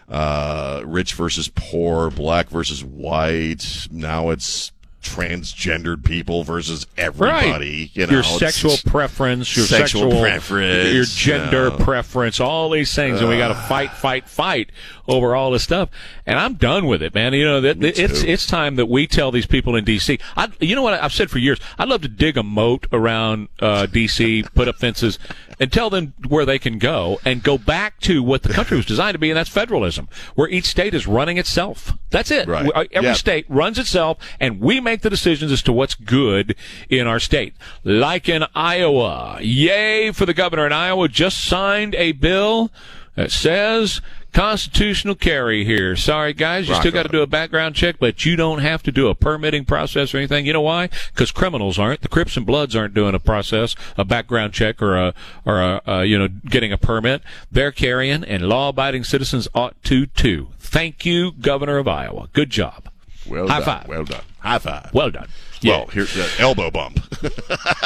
[0.09, 3.87] uh, rich versus poor, black versus white.
[3.92, 4.72] Now it's
[5.09, 7.90] transgendered people versus everybody.
[7.95, 11.85] You know, your sexual preference, your sexual sexual, preference, your gender you know.
[11.85, 14.71] preference, all these things, and we got to fight, fight, fight
[15.09, 15.88] over all this stuff.
[16.25, 17.33] And I'm done with it, man.
[17.33, 20.19] You know, that, it's it's time that we tell these people in D.C.
[20.37, 21.59] I, you know what I've said for years?
[21.79, 25.19] I'd love to dig a moat around uh, D.C., put up fences,
[25.61, 28.87] and tell them where they can go, and go back to what the country was
[28.87, 31.92] designed to be, and that's federalism, where each state is running itself.
[32.11, 32.47] That's it.
[32.49, 32.71] Right.
[32.75, 33.14] Uh, Every Yeah.
[33.14, 36.55] state runs itself, and we make the decisions as to what's good
[36.88, 37.55] in our state.
[37.85, 39.38] Like in Iowa.
[39.40, 42.71] Yay for the governor in Iowa just signed a bill
[43.14, 44.01] that says
[44.37, 45.96] constitutional carry here.
[45.96, 48.83] Sorry, guys, you Rock still got to do a background check, but you don't have
[48.83, 50.44] to do a permitting process or anything.
[50.44, 50.90] You know why?
[51.14, 52.03] Because criminals aren't.
[52.03, 55.14] The Crips and Bloods aren't doing a process, a background check, or a
[55.46, 57.22] or a uh, you know getting a permit.
[57.51, 60.49] They're carrying, and law-abiding citizens ought to too.
[60.59, 62.29] Thank you, Governor of Iowa.
[62.35, 62.90] Good job.
[63.27, 63.64] Well High done.
[63.64, 63.88] five.
[63.88, 64.22] Well done.
[64.40, 64.90] High five.
[64.92, 65.29] Well done.
[65.64, 67.01] Well, here's the elbow bump.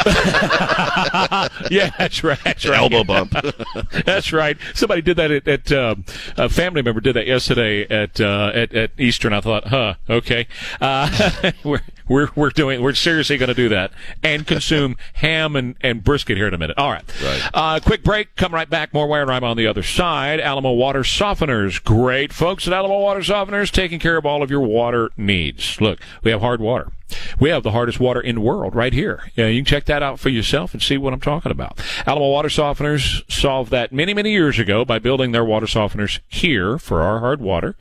[1.71, 2.39] yeah, that's right.
[2.45, 2.79] That's right.
[2.79, 3.35] elbow bump.
[4.05, 4.57] That's right.
[4.75, 6.05] Somebody did that at, at um,
[6.37, 9.33] a family member did that yesterday at uh, at, at Eastern.
[9.33, 10.47] I thought, huh, okay.
[10.81, 15.77] Uh, we're we're we're doing we're seriously going to do that and consume ham and,
[15.81, 16.77] and brisket here in a minute.
[16.79, 17.05] All right.
[17.23, 17.51] Right.
[17.55, 18.37] Uh, quick break.
[18.37, 18.93] Come right back.
[18.93, 20.41] More Ware Rhyme on the other side.
[20.41, 21.83] Alamo Water Softeners.
[21.83, 25.81] Great folks at Alamo Water Softeners taking care of all of your water needs.
[25.81, 26.93] Look, we have hard water.
[27.39, 29.31] We have the hardest water in the world right here.
[29.35, 31.81] Yeah, you can check that out for yourself and see what I'm talking about.
[32.07, 36.79] Alamo Water Softeners solved that many, many years ago by building their water softeners here
[36.79, 37.77] for our hard water.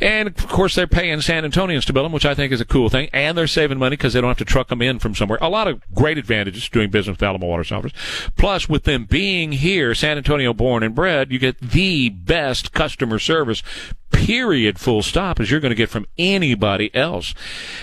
[0.00, 2.64] And of course, they're paying San Antonians to build them, which I think is a
[2.64, 3.08] cool thing.
[3.12, 5.38] And they're saving money because they don't have to truck them in from somewhere.
[5.40, 7.94] A lot of great advantages doing business with Alamo Water Softeners.
[8.36, 13.18] Plus, with them being here, San Antonio born and bred, you get the best customer
[13.18, 13.62] service
[14.10, 17.34] period full stop as you're going to get from anybody else.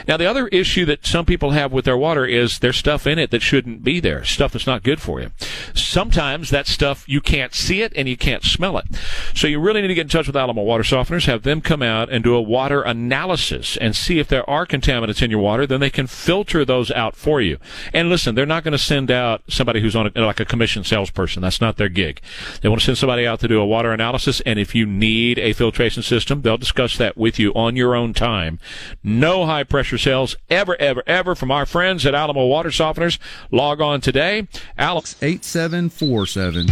[0.08, 3.20] Now the other issue that some people have with their water is there's stuff in
[3.20, 5.32] it that shouldn't be there, stuff that's not good for you.
[5.74, 8.86] Sometimes that stuff you can't see it and you can't smell it.
[9.34, 11.82] So you really need to get in touch with Alamo Water Softeners, have them come
[11.82, 15.66] out and do a water analysis and see if there are contaminants in your water,
[15.66, 17.58] then they can filter those out for you.
[17.94, 20.84] And listen, they're not going to send out somebody who's on a, like a commission
[20.84, 21.42] salesperson.
[21.42, 22.22] That's not their gig.
[22.62, 25.40] They want to send somebody out to do a water analysis and if you need
[25.40, 28.60] a filtration system, they'll discuss that with you on your own time.
[29.04, 33.18] No high pressure sales ever, ever, ever from our friends at Alamo Water Softeners.
[33.52, 34.48] Log on today.
[34.78, 36.68] Alex 8747.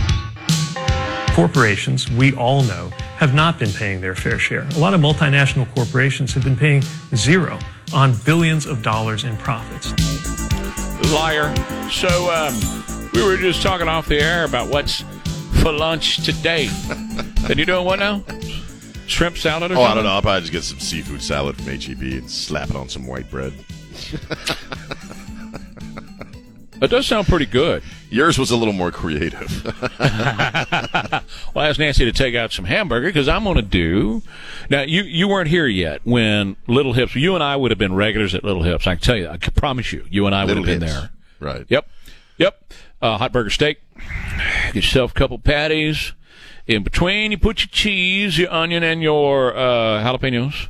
[1.36, 4.68] Corporations, we all know, have not been paying their fair share.
[4.76, 6.84] A lot of multinational corporations have been paying
[7.16, 7.58] zero
[7.94, 9.92] on billions of dollars in profits.
[11.12, 11.54] Liar.
[11.90, 15.04] So, um, we were just talking off the air about what's
[15.62, 16.70] for lunch today.
[17.50, 18.24] and you doing what now?
[19.08, 19.92] Shrimp salad or Oh, something?
[19.92, 20.10] I don't know.
[20.12, 23.30] I'll probably just get some seafood salad from HEB and slap it on some white
[23.30, 23.54] bread.
[26.80, 27.82] That does sound pretty good.
[28.10, 29.64] Yours was a little more creative.
[30.00, 30.10] well,
[31.56, 34.22] I asked Nancy to take out some hamburger because I'm going to do.
[34.70, 37.16] Now, you you weren't here yet when Little Hips.
[37.16, 38.86] You and I would have been regulars at Little Hips.
[38.86, 39.30] I can tell you.
[39.30, 40.06] I can promise you.
[40.10, 41.00] You and I would Little have been Hips.
[41.00, 41.12] there.
[41.40, 41.66] Right.
[41.70, 41.88] Yep.
[42.40, 42.74] Yep.
[43.02, 43.80] Uh, hot burger steak.
[44.74, 46.12] Get yourself a couple patties.
[46.68, 50.68] In between, you put your cheese, your onion, and your uh, jalapenos.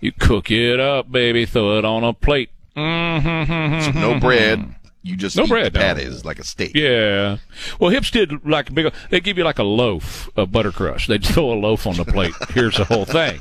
[0.00, 1.46] You cook it up, baby.
[1.46, 2.50] Throw it on a plate.
[2.76, 3.92] Mm-hmm.
[3.92, 4.74] So no bread.
[5.02, 6.20] You just No bread, no.
[6.24, 6.72] like a steak.
[6.74, 7.38] Yeah.
[7.78, 8.92] Well, Hips did like a big.
[9.08, 11.08] They give you like a loaf of butter crust.
[11.08, 12.34] They'd throw a loaf on the plate.
[12.50, 13.40] Here's the whole thing.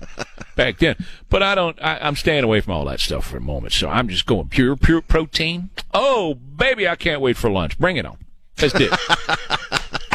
[0.56, 0.96] Back then,
[1.30, 1.78] but I don't.
[1.82, 3.74] I, I'm staying away from all that stuff for a moment.
[3.74, 5.70] So I'm just going pure, pure protein.
[5.94, 7.78] Oh, baby, I can't wait for lunch.
[7.78, 8.18] Bring it on.
[8.62, 9.00] Let's do it.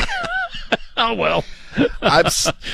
[0.96, 1.44] oh well.
[2.02, 2.26] I'm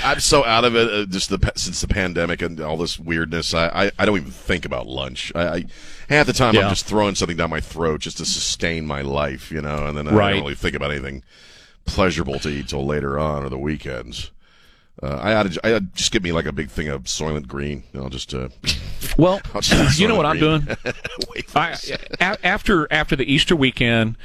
[0.04, 0.90] I'm so out of it.
[0.92, 4.30] Uh, just the since the pandemic and all this weirdness, I, I, I don't even
[4.30, 5.32] think about lunch.
[5.34, 5.64] I, I
[6.08, 6.62] half the time Yeah.
[6.64, 9.96] I'm just throwing something down my throat just to sustain my life, you know, and
[9.96, 10.32] then I Right.
[10.32, 11.22] don't really think about anything
[11.84, 14.30] pleasurable to eat till later on or the weekends.
[15.02, 17.04] Uh, I ought to, I ought to just give me like a big thing of
[17.04, 17.84] Soylent Green.
[17.94, 18.48] Know, just uh,
[19.16, 20.68] Well, I'll just you know what I'm doing?
[21.54, 21.74] I,
[22.20, 24.16] after after the Easter weekend,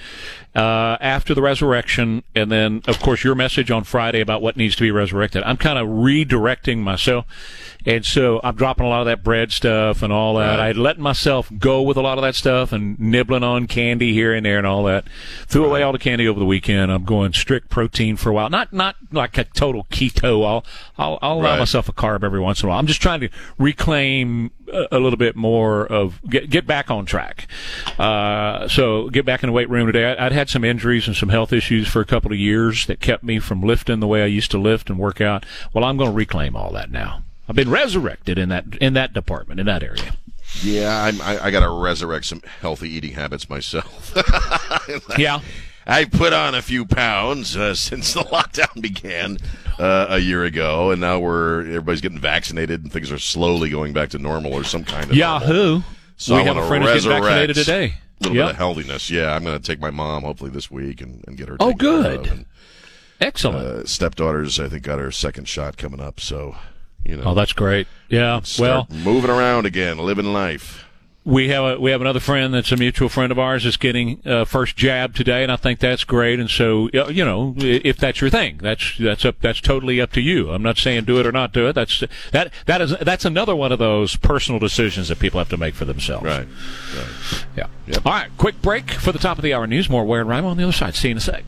[0.55, 4.75] uh, after the resurrection, and then of course your message on Friday about what needs
[4.77, 5.43] to be resurrected.
[5.43, 7.25] I'm kind of redirecting myself,
[7.85, 10.57] and so I'm dropping a lot of that bread stuff and all that.
[10.57, 10.69] Right.
[10.69, 14.33] I let myself go with a lot of that stuff and nibbling on candy here
[14.33, 15.05] and there and all that.
[15.47, 16.91] Threw away all the candy over the weekend.
[16.91, 18.49] I'm going strict protein for a while.
[18.49, 20.45] Not not like a total keto.
[20.45, 20.65] I'll
[20.97, 21.59] I'll, I'll allow Right.
[21.59, 22.79] myself a carb every once in a while.
[22.79, 27.05] I'm just trying to reclaim a, a little bit more of get get back on
[27.05, 27.47] track.
[27.99, 30.05] Uh, so get back in the weight room today.
[30.17, 32.99] I, I'd had some injuries and some health issues for a couple of years that
[32.99, 35.45] kept me from lifting the way I used to lift and work out.
[35.73, 37.23] Well, I'm going to reclaim all that now.
[37.47, 40.15] I've been resurrected in that in that department in that area.
[40.61, 44.13] Yeah, I'm, I, I got to resurrect some healthy eating habits myself.
[45.17, 45.39] Yeah.
[45.87, 49.37] I put on a few pounds uh, since the lockdown began
[49.77, 53.93] uh, a year ago, and now we're everybody's getting vaccinated and things are slowly going
[53.93, 55.17] back to normal or some kind of normal.
[55.17, 55.81] Yahoo!
[56.17, 57.93] So we I have a friend who's getting vaccinated today.
[58.21, 58.45] A little Yep.
[58.45, 59.09] bit of healthiness.
[59.11, 61.57] Yeah, I'm going to take my mom hopefully this week and, and get her.
[61.59, 62.25] Oh, good.
[62.27, 62.45] And,
[63.19, 63.57] Excellent.
[63.57, 66.19] uh, stepdaughters, I think, got her second shot coming up.
[66.19, 66.55] So,
[67.05, 67.87] you know, oh, that's great.
[68.09, 68.41] Yeah.
[68.59, 70.83] Well, moving around again, living life.
[71.23, 74.21] we have a, we have another friend that's a mutual friend of ours that's getting
[74.27, 76.39] uh, first jab today, and I think that's great.
[76.39, 80.21] And so, you know, if that's your thing, that's that's up that's totally up to
[80.21, 80.51] you.
[80.51, 81.73] I'm not saying do it or not do it.
[81.73, 85.57] That's that that is that's another one of those personal decisions that people have to
[85.57, 86.25] make for themselves.
[86.25, 86.47] Right.
[86.95, 87.45] right.
[87.57, 87.67] Yeah.
[87.87, 88.05] Yep.
[88.05, 88.29] All right.
[88.37, 89.89] Quick break for the top of the hour news.
[89.89, 90.95] More Ware and Rhyme on the other side.
[90.95, 91.43] See you in a sec.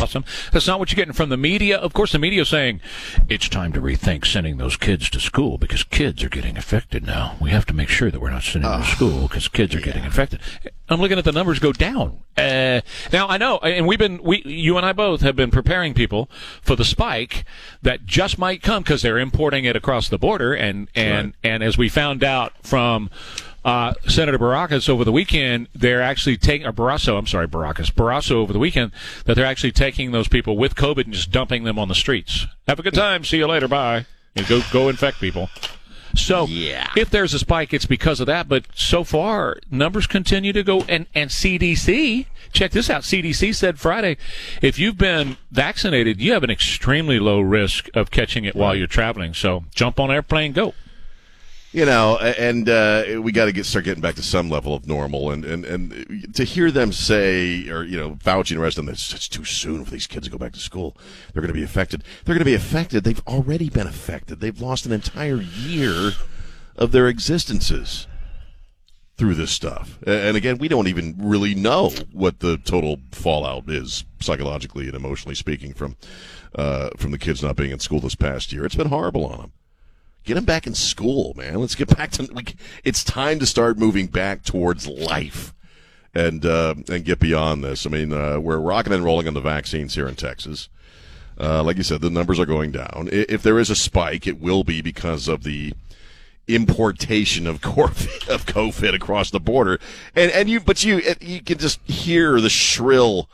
[0.00, 0.24] Awesome.
[0.52, 1.76] That's not what you're getting from the media.
[1.78, 2.80] Of course, the media is saying
[3.28, 7.36] it's time to rethink sending those kids to school because kids are getting affected now.
[7.40, 9.80] We have to make sure that we're not sending them to school because kids are
[9.80, 10.40] getting infected.
[10.88, 12.20] I'm looking at the numbers go down.
[12.36, 12.80] Uh,
[13.12, 16.28] now I know, and we've been, we, you and I both have been preparing people
[16.62, 17.44] for the spike
[17.82, 21.78] that just might come because they're importing it across the border, and and and as
[21.78, 23.08] we found out from
[23.64, 28.32] uh, Senator Baracus over the weekend, they're actually taking, or Barrasso, I'm sorry, Baracus, Barrasso
[28.32, 28.92] over the weekend,
[29.24, 32.46] that they're actually taking those people with COVID and just dumping them on the streets.
[32.68, 33.24] Have a good time.
[33.24, 33.68] See you later.
[33.68, 34.06] Bye.
[34.36, 35.48] And go, go infect people.
[36.14, 36.90] So yeah.
[36.96, 38.48] if there's a spike, it's because of that.
[38.48, 40.82] But so far, numbers continue to go.
[40.82, 43.02] And, and CDC, check this out.
[43.02, 44.16] CDC said Friday,
[44.62, 48.86] if you've been vaccinated, you have an extremely low risk of catching it while you're
[48.86, 49.34] traveling.
[49.34, 50.74] So jump on airplane, go.
[51.74, 54.86] You know, and uh, we got to get start getting back to some level of
[54.86, 58.78] normal, and, and, and to hear them say, or you know, Fauci and the rest
[58.78, 60.96] of them, it's, it's too soon for these kids to go back to school.
[61.32, 62.04] They're going to be affected.
[62.24, 63.02] They're going to be affected.
[63.02, 64.38] They've already been affected.
[64.38, 66.12] They've lost an entire year
[66.76, 68.06] of their existences
[69.16, 69.98] through this stuff.
[70.06, 75.34] And again, we don't even really know what the total fallout is psychologically and emotionally
[75.34, 75.96] speaking from
[76.54, 78.64] uh, from the kids not being in school this past year.
[78.64, 79.52] It's been horrible on them.
[80.24, 81.56] Get them back in school, man.
[81.56, 82.28] Let's get back to.
[82.32, 82.44] We,
[82.82, 85.52] it's time to start moving back towards life,
[86.14, 87.86] and uh, and get beyond this.
[87.86, 90.70] I mean, uh, we're rocking and rolling on the vaccines here in Texas.
[91.38, 93.08] Uh, like you said, the numbers are going down.
[93.12, 95.74] If there is a spike, it will be because of the
[96.48, 99.78] importation of COVID, of COVID across the border.
[100.14, 103.28] And and you, but you you can just hear the shrill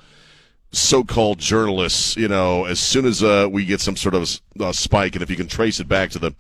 [0.72, 4.28] so-called journalists, you know, as soon as uh, we get some sort of
[4.74, 6.32] spike, and if you can trace it back to the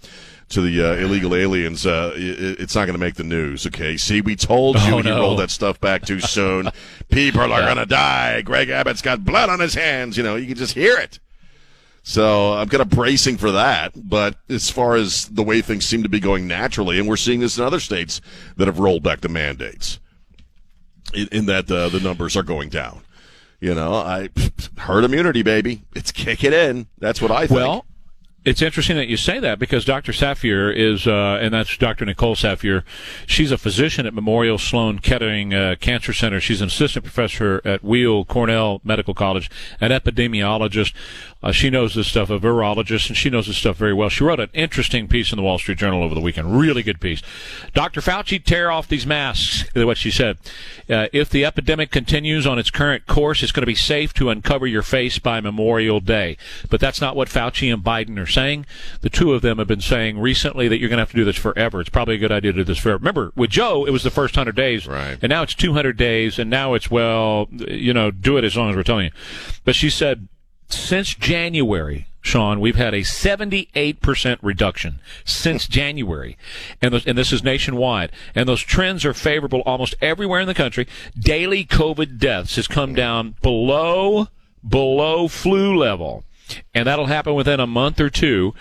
[0.50, 3.66] to the uh, illegal aliens, uh, it, it's not going to make the news.
[3.66, 5.20] Okay, see, we told you Oh, you no.
[5.20, 6.70] rolled that stuff back too soon.
[7.08, 8.42] People are going to die.
[8.42, 10.16] Greg Abbott's got blood on his hands.
[10.16, 11.18] You know, you can just hear it.
[12.02, 13.92] So I'm kind of bracing for that.
[13.94, 17.40] But as far as the way things seem to be going naturally, and we're seeing
[17.40, 18.20] this in other states
[18.56, 20.00] that have rolled back the mandates,
[21.14, 23.02] in, in that uh, the numbers are going down.
[23.60, 24.30] You know, I
[24.78, 25.82] herd immunity, baby.
[25.94, 26.86] It's kicking in.
[26.98, 27.50] That's what I think.
[27.60, 27.84] Well,
[28.44, 30.12] it's interesting that you say that because Dr.
[30.12, 32.06] Saphier is, uh, and that's Dr.
[32.06, 32.84] Nicole Saphier.
[33.26, 36.40] She's a physician at Memorial Sloan Kettering uh, Cancer Center.
[36.40, 40.94] She's an assistant professor at Weill Cornell Medical College, an epidemiologist.
[41.42, 44.10] Uh, she knows this stuff, a virologist, and she knows this stuff very well.
[44.10, 46.58] She wrote an interesting piece in the Wall Street Journal over the weekend.
[46.58, 47.22] Really good piece.
[47.72, 48.02] Dr.
[48.02, 49.64] Fauci, tear off these masks.
[49.74, 50.36] is What she said.
[50.88, 54.28] Uh, if the epidemic continues on its current course, it's going to be safe to
[54.28, 56.36] uncover your face by Memorial Day.
[56.68, 58.66] But that's not what Fauci and Biden are saying.
[59.00, 61.24] The two of them have been saying recently that you're going to have to do
[61.24, 61.80] this forever.
[61.80, 62.98] It's probably a good idea to do this forever.
[62.98, 64.86] Remember, with Joe, it was the first 100 days.
[64.86, 65.18] Right.
[65.22, 68.68] And now it's 200 days, and now it's, well, you know, do it as long
[68.70, 69.12] as we're telling you.
[69.64, 70.28] But she said,
[70.72, 76.36] since January, Sean, we've had a 78% reduction since January.
[76.82, 78.12] And, those, and this is nationwide.
[78.34, 80.86] And those trends are favorable almost everywhere in the country.
[81.18, 84.28] Daily COVID deaths has come down below,
[84.66, 86.24] below flu level.
[86.74, 88.54] And that'll happen within a month or two.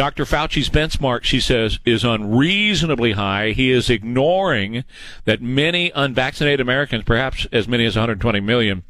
[0.00, 0.24] Dr.
[0.24, 3.50] Fauci's benchmark, she says, is unreasonably high.
[3.50, 4.84] He is ignoring
[5.26, 8.82] that many unvaccinated Americans, perhaps as many as 120 million,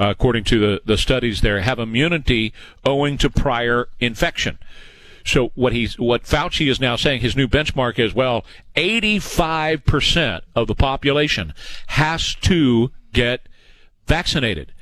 [0.00, 4.58] uh, according to the, the studies there, have immunity owing to prior infection.
[5.22, 10.66] So what he's what Fauci is now saying, his new benchmark is well, 85% of
[10.66, 11.52] the population
[11.88, 13.50] has to get
[14.06, 14.72] vaccinated.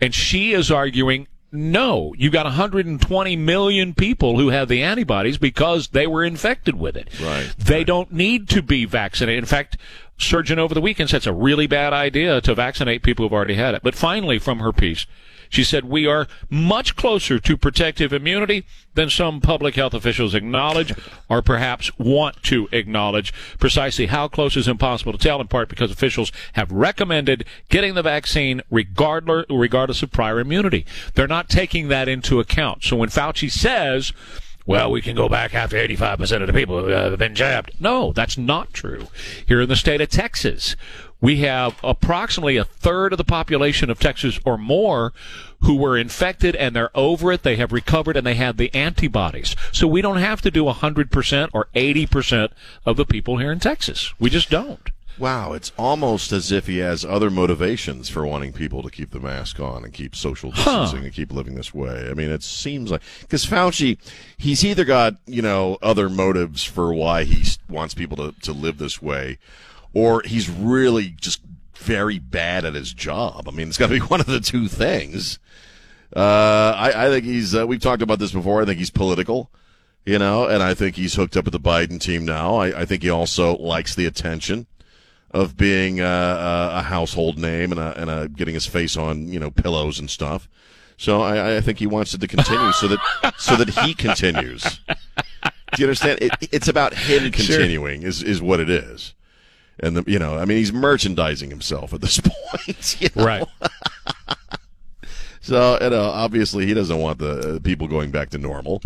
[0.00, 1.26] And she is arguing
[1.56, 6.96] no, you got 120 million people who have the antibodies because they were infected with
[6.96, 7.08] it.
[7.20, 7.52] Right.
[7.58, 9.42] They don't need to be vaccinated.
[9.42, 9.76] In fact,
[10.18, 13.54] surgeon over the weekend said it's a really bad idea to vaccinate people who've already
[13.54, 13.82] had it.
[13.82, 15.06] But finally, from her piece,
[15.48, 20.92] she said, We are much closer to protective immunity than some public health officials acknowledge
[21.28, 23.32] or perhaps want to acknowledge.
[23.58, 28.02] Precisely how close is impossible to tell, in part because officials have recommended getting the
[28.02, 30.86] vaccine regardless, regardless of prior immunity.
[31.14, 32.84] They're not taking that into account.
[32.84, 34.12] So when Fauci says,
[34.66, 37.70] well, we can go back after 85% of the people uh, have been jabbed.
[37.78, 39.06] No, that's not true.
[39.46, 40.74] Here in the state of Texas,
[41.20, 45.12] we have approximately a third of the population of Texas or more
[45.62, 47.42] who were infected and they're over it.
[47.42, 49.56] They have recovered and they have the antibodies.
[49.72, 52.50] So we don't have to do 100% or 80%
[52.84, 54.12] of the people here in Texas.
[54.18, 54.90] We just don't.
[55.18, 59.20] Wow, it's almost as if he has other motivations for wanting people to keep the
[59.20, 61.04] mask on and keep social distancing huh.
[61.04, 62.08] and keep living this way.
[62.10, 63.96] I mean, it seems like because Fauci,
[64.36, 68.76] he's either got you know other motives for why he wants people to to live
[68.76, 69.38] this way,
[69.96, 71.40] or he's really just
[71.76, 73.48] very bad at his job.
[73.48, 75.38] I mean, it's got to be one of the two things.
[76.14, 77.54] Uh, I, I, think he's.
[77.54, 78.60] Uh, we've talked about this before.
[78.60, 79.50] I think he's political,
[80.04, 82.56] you know, and I think he's hooked up with the Biden team now.
[82.56, 84.66] I, I think he also likes the attention
[85.30, 89.40] of being a, a household name and, a, and a, getting his face on you
[89.40, 90.46] know pillows and stuff.
[90.98, 94.62] So I, I think he wants it to continue so that so that he continues.
[95.72, 96.18] Do you understand?
[96.20, 98.08] It, it's about him continuing sure.
[98.10, 99.14] is is what it is
[99.80, 103.24] and the, you know, I mean, he's merchandising himself at this point, you know?
[103.24, 103.46] right?
[105.40, 108.82] so you know, obviously, he doesn't want the uh, people going back to normal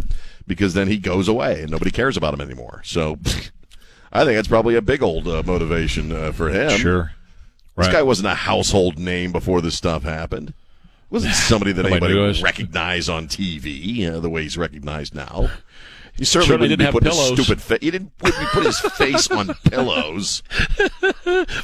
[0.46, 2.82] because then he goes away and nobody cares about him anymore.
[2.84, 3.18] So,
[4.12, 6.70] I think that's probably a big old uh, motivation uh, for him.
[6.70, 7.12] Sure,
[7.76, 7.84] right.
[7.84, 10.54] this guy wasn't a household name before this stuff happened.
[11.08, 15.50] Wasn't somebody that anybody would recognize on TV the way he's recognized now.
[16.16, 17.30] He certainly, didn't have put pillows.
[17.30, 20.42] His stupid fa- he didn't put his face on pillows.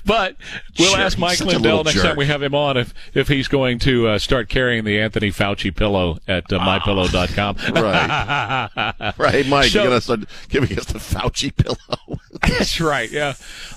[0.05, 0.37] but
[0.79, 2.05] we'll Sure, ask Mike Lindell next jerk.
[2.05, 5.31] time we have him on if if he's going to uh, start carrying the Anthony
[5.31, 7.57] Fauci pillow at uh, mypillow.com.
[7.75, 9.15] Right.
[9.19, 12.19] Right, Mike, So- you're gonna start giving us the Fauci pillow.
[12.43, 13.11] That's right.
[13.11, 13.35] Yeah.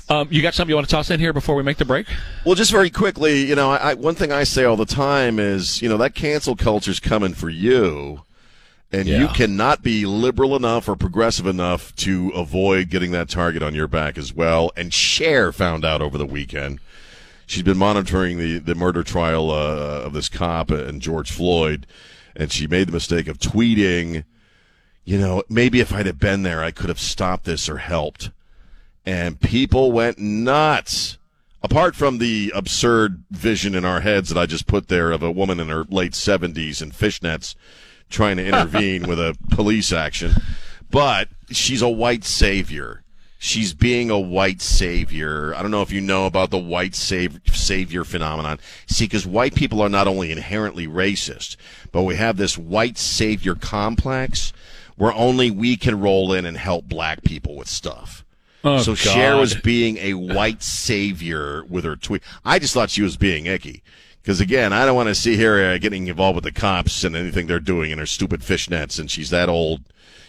[0.10, 2.08] Um, you got something you want to toss in here before we make the break?
[2.46, 5.40] Well, just very quickly, you know, I, I, one thing I say all the time
[5.40, 8.24] is, you know, that cancel culture's coming for you,
[8.92, 13.76] and you cannot be liberal enough or progressive enough to avoid getting that target on
[13.76, 14.72] your back as well.
[14.76, 16.80] And Cher found out over the weekend.
[17.46, 21.88] She's been monitoring the, the murder trial uh, of this cop and George Floyd,
[22.36, 24.24] and she made the mistake of tweeting,
[25.04, 28.30] you know, maybe if I'd have been there, I could have stopped this or helped
[29.10, 31.18] and people went nuts.
[31.64, 35.32] Apart from the absurd vision in our heads that I just put there of a
[35.32, 37.56] woman in her late 70s in fishnets
[38.10, 40.32] trying to intervene with a police action,
[40.90, 43.04] but she's a white savior.
[43.42, 45.56] She's being a white savior.
[45.56, 48.60] I don't know if you know about the white sav- savior phenomenon.
[48.86, 51.56] See, because white people are not only inherently racist,
[51.94, 54.52] but we have this white savior complex
[54.98, 58.26] where only we can roll in and help black people with stuff.
[58.66, 62.22] Oh, so Cher was being a white savior with her tweet.
[62.44, 63.82] I just thought she was being icky.
[64.22, 67.16] Because again, I don't want to see her uh, getting involved with the cops and
[67.16, 69.82] anything they're doing in her stupid fishnets, and she's that old.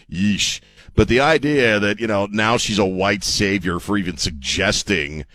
[0.09, 0.59] Yeesh.
[0.93, 5.25] But the idea that, you know, now she's a white savior for even suggesting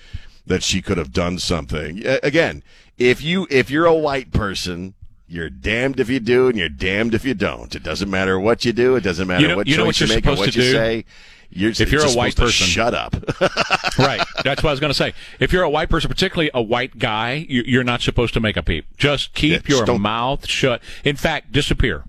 [0.47, 2.03] that she could have done something.
[2.23, 2.63] Again,
[2.99, 4.95] if you if you're a white person,
[5.29, 7.75] you're damned if you do and you're damned if you don't.
[7.75, 8.95] It doesn't matter what you do.
[8.97, 10.53] It doesn't matter You know- what you know what you you're make or supposed what
[10.53, 10.73] to you do?
[10.73, 11.05] say.
[11.49, 13.15] You're, If you're a white person- shut up.
[13.99, 14.21] right.
[14.43, 15.15] That's what I was going to say.
[15.39, 18.57] If you're a white person, particularly a white guy, you- you're not supposed to make
[18.57, 18.85] a peep.
[18.97, 20.83] Just keep Yeah, just your don't- mouth shut.
[21.05, 22.03] In fact, disappear.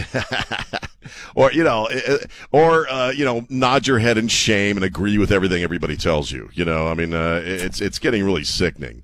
[1.36, 2.18] or you know, uh,
[2.52, 6.32] or uh, you know, nod your head in shame and agree with everything everybody tells
[6.32, 6.50] you.
[6.54, 9.04] You know, I mean, uh, it's it's getting really sickening.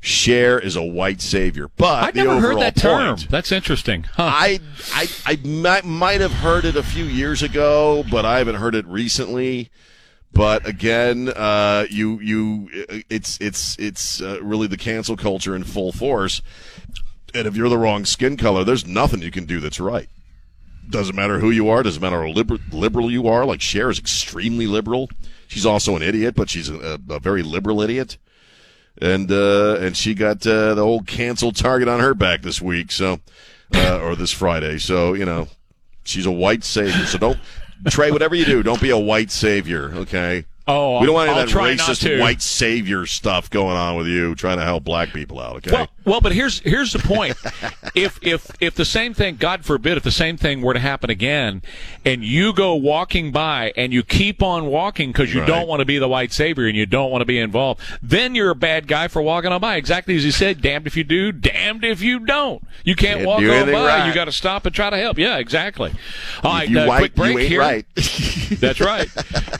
[0.00, 3.16] Cher is a white savior, but I've never heard that term.
[3.16, 4.04] point- That's interesting.
[4.14, 4.30] Huh.
[4.32, 4.60] I
[4.94, 8.74] I I might, might have heard it a few years ago, but I haven't heard
[8.74, 9.70] it recently.
[10.32, 12.68] But again, uh, you you
[13.10, 16.40] it's it's it's uh, really the cancel culture in full force.
[17.34, 20.08] And if you're the wrong skin color, there's nothing you can do that's right.
[20.88, 21.82] Doesn't matter who you are.
[21.82, 23.44] Doesn't matter how liber- liberal you are.
[23.44, 25.08] Like Cher is extremely liberal.
[25.46, 28.16] She's also an idiot, but she's a, a, a very liberal idiot.
[29.00, 32.92] And uh, and she got uh, the old canceled target on her back this week,
[32.92, 33.20] so
[33.74, 34.78] uh, or this Friday.
[34.78, 35.48] So you know,
[36.04, 37.06] she's a white savior.
[37.06, 37.38] So don't
[37.88, 38.10] Trey.
[38.10, 39.92] Whatever you do, don't be a white savior.
[39.94, 40.44] Okay.
[40.66, 44.06] Oh, we don't want any I'll of that racist white savior stuff going on with
[44.06, 45.56] you, trying to help black people out.
[45.56, 45.72] Okay.
[45.72, 47.36] Well, well, but here's here's the point.
[47.94, 51.10] if if if the same thing, God forbid, if the same thing were to happen
[51.10, 51.62] again,
[52.04, 55.46] and you go walking by and you keep on walking because you Right.
[55.46, 58.34] don't want to be the white savior and you don't want to be involved, then
[58.34, 59.76] you're a bad guy for walking on by.
[59.76, 62.62] Exactly as he said, damned if you do, damned if you don't.
[62.84, 63.86] You can't, Can't walk on by.
[63.86, 64.06] right.
[64.08, 65.18] You got to stop and try to help.
[65.18, 65.92] Yeah, exactly.
[66.42, 67.60] All right, uh, white, quick break here.
[67.60, 67.86] right.
[68.58, 69.08] That's right.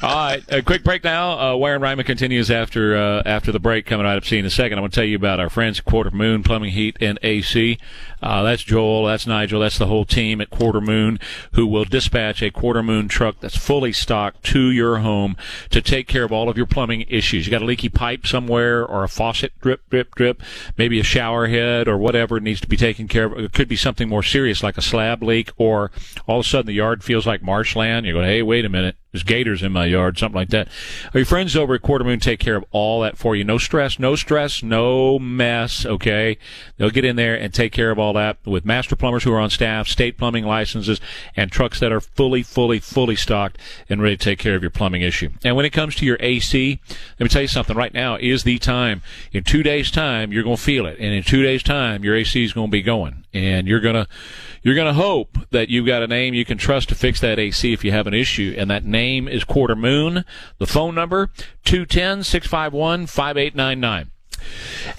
[0.03, 1.38] All right, a quick break now.
[1.53, 3.86] Uh, Warren Ryman continues after uh, after the break.
[3.86, 4.78] Coming right up, see you in a second.
[4.78, 7.78] I'm going to tell you about our friends at Quarter Moon Plumbing, Heat, and AC.
[8.22, 9.07] Uh, that's Joel.
[9.07, 9.61] That's Nigel.
[9.61, 11.18] That's the whole team at Quarter Moon
[11.53, 15.36] who will dispatch a Quarter Moon truck that's fully stocked to your home
[15.70, 17.47] to take care of all of your plumbing issues.
[17.47, 20.43] You got a leaky pipe somewhere or a faucet drip, drip, drip,
[20.76, 23.38] maybe a shower head or whatever needs to be taken care of.
[23.38, 25.91] It could be something more serious like a slab leak or
[26.26, 28.07] all of a sudden the yard feels like marshland.
[28.07, 28.97] You're going, hey, wait a minute.
[29.13, 30.69] There's gators in my yard, something like that.
[31.13, 33.43] Your friends over at Quarter Moon take care of all that for you.
[33.43, 36.39] No stress, no stress, no mess, okay?
[36.77, 39.41] They'll get in there and take care of all that with master plumbers who are
[39.41, 41.01] on staff, state plumbing licenses,
[41.35, 43.59] and trucks that are fully, fully, fully stocked
[43.89, 45.31] and ready to take care of your plumbing issue.
[45.43, 47.77] And when it comes to your AC, let me tell you something.
[47.77, 49.03] Right now is the time.
[49.33, 50.99] In two days' time, you're going to feel it.
[51.01, 53.25] And in two days' time, your AC is going to be going.
[53.33, 54.09] And you're to,
[54.62, 57.72] you're to hope that you've got a name you can trust to fix that AC
[57.72, 58.55] if you have an issue.
[58.59, 60.24] And that name is Quarter Moon.
[60.59, 61.31] The phone number,
[61.64, 64.09] 210-651-5899.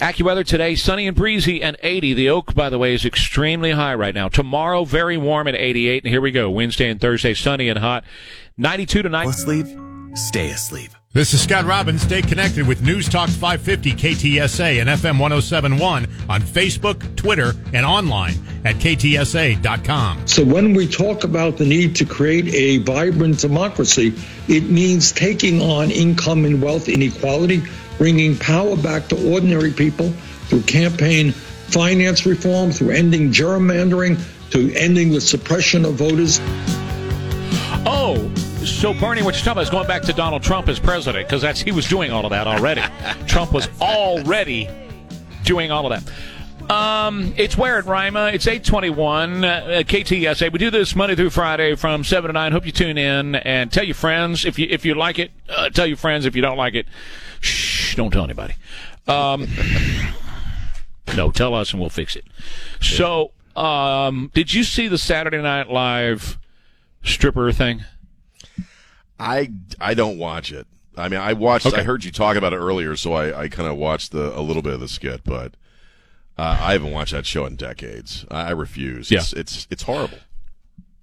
[0.00, 2.14] AccuWeather today, sunny and breezy and 80.
[2.14, 4.28] The Oak, by the way, is extremely high right now.
[4.28, 6.04] Tomorrow, very warm at 88.
[6.04, 6.50] And here we go.
[6.50, 8.04] Wednesday and Thursday, sunny and hot.
[8.56, 9.30] 92 to 90.
[9.30, 9.66] Asleep,
[10.14, 10.90] stay asleep.
[11.14, 12.00] This is Scott Robbins.
[12.00, 18.36] Stay connected with News Talk 550 KTSA and FM 1071 on Facebook, Twitter, and online
[18.64, 20.26] at ktsa.com.
[20.26, 24.14] So when we talk about the need to create a vibrant democracy,
[24.48, 27.62] it means taking on income and wealth inequality,
[27.98, 30.08] bringing power back to ordinary people
[30.48, 34.18] through campaign finance reform, through ending gerrymandering,
[34.52, 36.40] to ending the suppression of voters.
[37.84, 38.32] Oh,
[38.64, 41.42] so Bernie, what you're talking about is going back to Donald Trump as president because
[41.42, 42.82] that's he was doing all of that already.
[43.26, 44.68] Trump was already
[45.44, 46.12] doing all of that.
[46.72, 48.30] Um, it's where at Rima.
[48.32, 50.52] It's 821 uh, KTSA.
[50.52, 52.52] We do this Monday through Friday from 7 to 9.
[52.52, 55.32] Hope you tune in and tell your friends if you if you like it.
[55.48, 56.86] Uh, tell your friends if you don't like it.
[57.40, 58.54] Shh, don't tell anybody.
[59.08, 59.48] Um,
[61.16, 62.24] no, tell us and we'll fix it.
[62.80, 66.38] So, um, did you see the Saturday Night Live
[67.02, 67.84] stripper thing?
[69.22, 69.50] I
[69.80, 70.66] I don't watch it.
[70.96, 71.66] I mean, I watched.
[71.66, 71.80] Okay.
[71.80, 74.42] I heard you talk about it earlier, so I, I kind of watched the a
[74.42, 75.54] little bit of the skit, but
[76.36, 78.26] uh, I haven't watched that show in decades.
[78.30, 79.10] I, I refuse.
[79.10, 79.20] Yeah.
[79.20, 80.18] It's, it's it's horrible.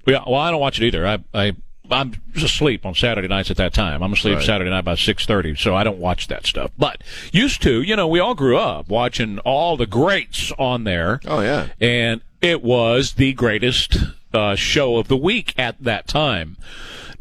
[0.05, 1.05] Yeah, well, I don't watch it either.
[1.05, 1.55] I, I,
[1.91, 4.01] I'm asleep on Saturday nights at that time.
[4.01, 4.45] I'm asleep Right.
[4.45, 6.72] Saturday night by six thirty, so I don't watch that stuff.
[6.78, 11.20] But used to, you know, we all grew up watching all the greats on there.
[11.26, 13.97] Oh yeah, and it was the greatest
[14.34, 16.57] uh, show of the week at that time.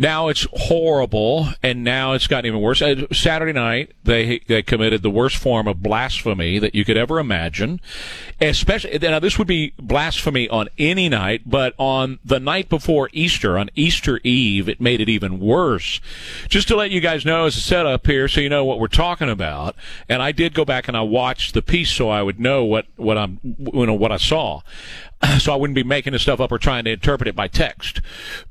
[0.00, 2.80] Now it's horrible, and now it's gotten even worse.
[3.10, 7.80] Saturday night, they they committed the worst form of blasphemy that you could ever imagine.
[8.40, 13.58] Especially now, this would be blasphemy on any night, but on the night before Easter,
[13.58, 16.00] on Easter Eve, it made it even worse.
[16.48, 18.86] Just to let you guys know, as a setup here, so you know what we're
[18.86, 19.74] talking about.
[20.08, 22.86] And I did go back and I watched the piece, so I would know what
[22.94, 24.60] what I'm you know what I saw
[25.38, 28.00] so I wouldn't be making this stuff up or trying to interpret it by text.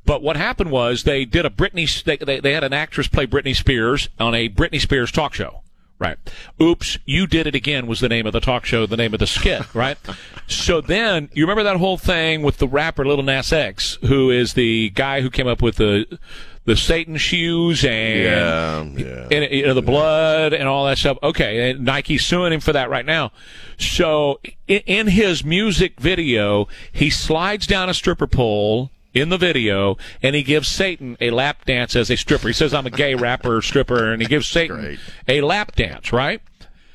[0.05, 3.25] But what happened was they did a Britney, they, they, they had an actress play
[3.27, 5.61] Britney Spears on a Britney Spears talk show.
[5.99, 6.17] Right.
[6.61, 9.19] Oops, you did it again was the name of the talk show, the name of
[9.19, 9.97] the skit, right?
[10.45, 14.53] so then, you remember that whole thing with the rapper Little Nas X, who is
[14.53, 16.19] the guy who came up with the,
[16.67, 19.27] the Satan shoes and, Yeah, yeah.
[19.31, 21.17] and you know, the blood and all that stuff.
[21.23, 23.31] Okay, and Nike's suing him for that right now.
[23.79, 29.97] So in, in his music video, he slides down a stripper pole in the video
[30.21, 32.49] and he gives Satan a lap dance as a stripper.
[32.49, 36.41] He says, I'm a gay rapper stripper, and he gives Satan a lap dance, right?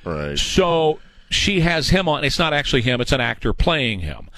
[0.04, 0.38] Right.
[0.38, 1.00] So
[1.30, 2.24] she has him on.
[2.24, 4.28] It's not actually him; it's an actor playing him.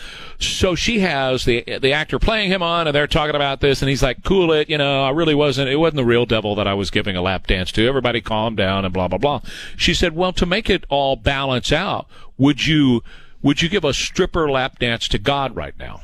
[0.44, 3.88] So she has the the actor playing him on, and they're talking about this, and
[3.88, 5.04] he's like, "Cool it, you know.
[5.04, 5.68] I really wasn't.
[5.68, 7.86] It wasn't the real devil that I was giving a lap dance to.
[7.86, 9.40] Everybody, calm down, and blah blah blah."
[9.76, 12.06] She said, "Well, to make it all balance out,
[12.38, 13.02] would you
[13.42, 16.00] would you give a stripper lap dance to God right now?"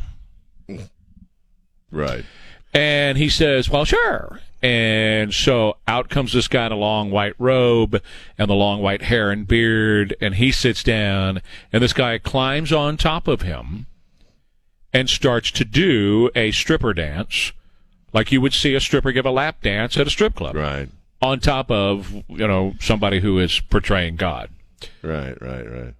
[1.90, 2.24] Right.
[2.72, 4.40] And he says, Well, sure.
[4.62, 8.02] And so out comes this guy in a long white robe
[8.36, 11.40] and the long white hair and beard, and he sits down,
[11.72, 13.86] and this guy climbs on top of him
[14.92, 17.52] and starts to do a stripper dance,
[18.12, 20.56] like you would see a stripper give a lap dance at a strip club.
[20.56, 20.88] Right.
[21.22, 24.48] On top of, you know, somebody who is portraying God.
[25.02, 25.94] Right, right, right.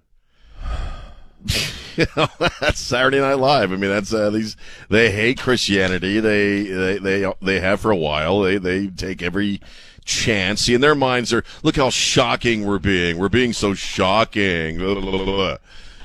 [1.95, 2.27] you know,
[2.59, 3.71] that's Saturday Night Live.
[3.71, 4.57] I mean, that's uh, these.
[4.89, 6.19] They hate Christianity.
[6.19, 8.41] They they they they have for a while.
[8.41, 9.61] They they take every
[10.05, 10.61] chance.
[10.61, 13.17] See, in their minds, they're look how shocking we're being.
[13.17, 14.77] We're being so shocking.
[14.77, 15.57] Blah, blah, blah,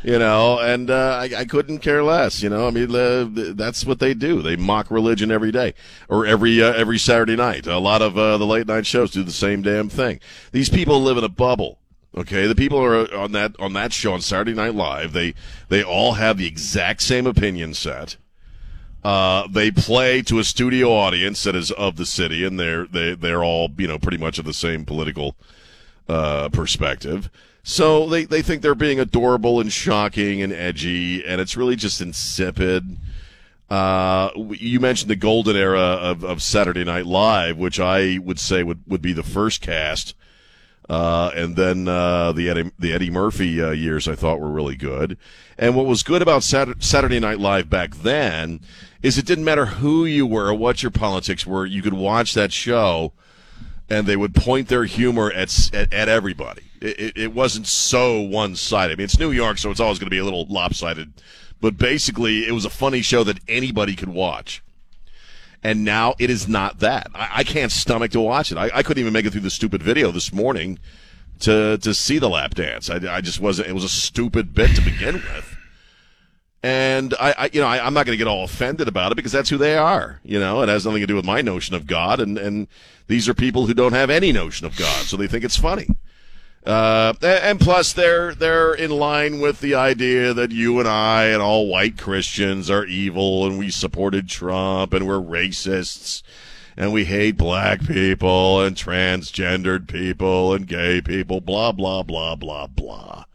[0.03, 2.43] you know, and uh, I, I couldn't care less.
[2.43, 4.43] You know, I mean, uh, that's what they do.
[4.43, 5.75] They mock religion every day
[6.09, 7.67] or every uh, every Saturday night.
[7.67, 10.21] A lot of uh, the late night shows do the same damn thing.
[10.53, 11.79] These people live in a bubble.
[12.17, 15.13] Okay, the people are on that on that show on Saturday Night Live.
[15.13, 15.35] They
[15.69, 18.17] they all have the exact same opinion set.
[19.05, 23.15] Uh, they play to a studio audience that is of the city, and they're they
[23.15, 25.37] they're all you know pretty much of the same political
[26.09, 27.31] uh, perspective.
[27.69, 32.01] So they they think they're being adorable and shocking and edgy, and it's really just
[32.01, 32.97] insipid.
[33.69, 38.63] Uh, you mentioned the golden era of, of Saturday Night Live, which I would say
[38.63, 40.15] would, would be the first cast
[40.89, 44.77] uh, and then uh, the Eddie, the Eddie Murphy uh, years I thought were really
[44.77, 45.19] good.
[45.59, 48.61] And what was good about Saturday Night Live back then
[49.03, 52.35] is it didn't matter who you were, or what your politics were, you could watch
[52.35, 53.13] that show,
[53.89, 56.66] and they would point their humor at at, at everybody.
[56.81, 58.95] It, it, wasn't so one sided.
[58.95, 61.13] I mean, it's New York, so it's always going to be a little lopsided.
[61.61, 64.63] But basically, it was a funny show that anybody could watch
[65.67, 67.09] and now it is not that.
[67.13, 68.59] I, I can't stomach to watch it.
[68.59, 70.79] I, I, couldn't even make it through the stupid video this morning
[71.41, 72.89] to to see the lap dance.
[72.89, 73.69] I, I just wasn't.
[73.69, 75.57] It was a stupid bit to begin with.
[76.63, 79.17] And I, I you know, I, am not going to get all offended about it
[79.17, 80.21] because that's who they are.
[80.23, 82.69] You know, it has nothing to do with my notion of God, and and
[83.09, 85.89] these are people who don't have any notion of God, so they think it's funny.
[86.67, 91.41] Uh, and plus, they're they're in line with the idea that you and I and
[91.41, 96.23] all white Christians are evil, and we supported Trump, and we're racists,
[96.77, 102.67] and we hate black people, and transgendered people, and gay people, blah blah blah blah
[102.67, 103.27] blah.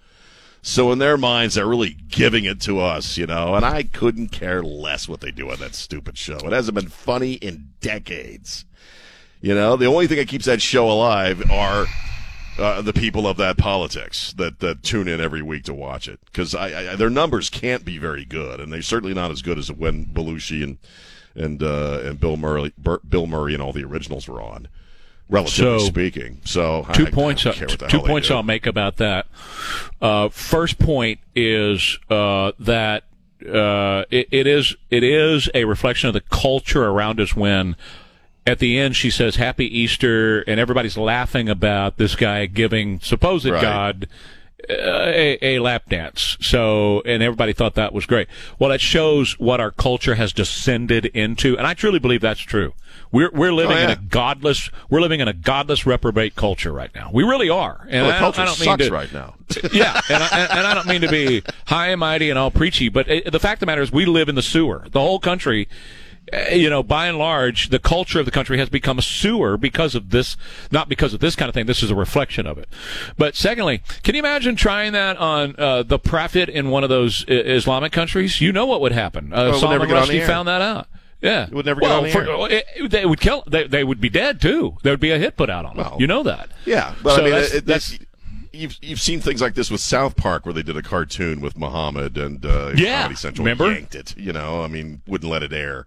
[0.62, 3.56] So in their minds, they're really giving it to us, you know.
[3.56, 6.38] And I couldn't care less what they do on that stupid show.
[6.38, 8.66] It hasn't been funny in decades.
[9.40, 11.88] You know, the only thing that keeps that show alive are
[12.58, 16.20] uh, the people of that politics that, that tune in every week to watch it
[16.26, 19.58] because I, I, their numbers can't be very good, and they're certainly not as good
[19.58, 20.78] as when Belushi and
[21.36, 22.74] and uh, and Bill Murray,
[23.08, 24.68] Bill Murray, and all the originals were on.
[25.30, 27.46] Relatively so, speaking, so two I, points.
[27.46, 29.28] I two points I'll make about that.
[30.02, 33.06] Uh, first point is uh, that
[33.42, 37.78] uh, it, it is it is a reflection of the culture around us when
[38.46, 43.46] at the end she says happy easter and everybody's laughing about this guy giving supposed
[43.46, 43.62] right.
[43.62, 44.08] god
[44.70, 44.74] uh,
[45.08, 46.38] a, a, lap dance.
[46.40, 48.28] So and everybody thought that was great.
[48.60, 52.74] Well that shows what our culture has descended into and i truly believe that's true.
[53.12, 53.86] We're we're living oh, yeah.
[53.86, 57.10] in a godless we're living in a godless reprobate culture right now.
[57.12, 57.88] We really are.
[57.90, 59.36] And well, I, culture I don't mean to, right now.
[59.74, 62.90] Yeah and I, and I don't mean to be high and mighty and all preachy
[62.90, 64.86] but it, the fact of the matter is we live in the sewer.
[64.92, 65.76] The whole country uh,
[66.52, 69.96] you know, by and large, the culture of the country has become a sewer because
[69.96, 70.38] of this,
[70.72, 71.66] not because of this kind of thing.
[71.66, 72.70] This is a reflection of it.
[73.18, 77.24] But secondly, can you imagine trying that on uh, the prophet in one of those
[77.30, 78.42] uh, Islamic countries?
[78.42, 79.34] You know what would happen.
[79.34, 80.88] Uh, well, Salman Rushdie found that out.
[81.22, 83.44] Yeah, it would never well, get on the for, it, they would kill.
[83.46, 84.78] They, they would be dead too.
[84.82, 85.86] There would be a hit put out on them.
[85.86, 86.50] Well, you know that.
[86.66, 88.00] Yeah, but so I mean, that's, it, that's
[88.52, 91.58] you've you've seen things like this with South Park where they did a cartoon with
[91.58, 93.72] Muhammad and uh, yeah, Comedy Central remember?
[93.72, 94.18] yanked it.
[94.18, 95.86] You know, I mean, wouldn't let it air.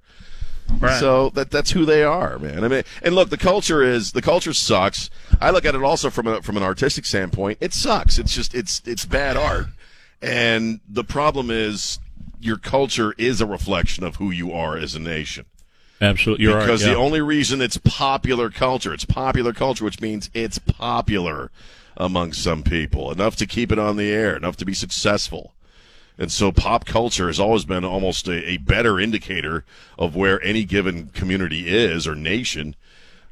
[0.78, 0.98] Right.
[0.98, 2.64] So that that's who they are, man.
[2.64, 5.10] I mean, and look, the culture is the culture sucks.
[5.40, 7.58] I look at it also from a, from an artistic standpoint.
[7.60, 8.18] It sucks.
[8.18, 9.66] It's just it's it's bad art,
[10.22, 11.98] and the problem is
[12.40, 15.46] your culture is a reflection of who you are as a nation.
[16.00, 16.94] Absolutely, You're because right, yeah.
[16.94, 21.50] the only reason it's popular culture, it's popular culture, which means it's popular
[21.96, 25.53] among some people enough to keep it on the air, enough to be successful.
[26.18, 29.64] And so pop culture has always been almost a, a better indicator
[29.98, 32.76] of where any given community is or nation.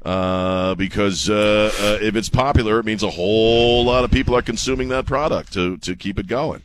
[0.03, 4.41] Uh, because uh, uh, if it's popular, it means a whole lot of people are
[4.41, 6.61] consuming that product to, to keep it going.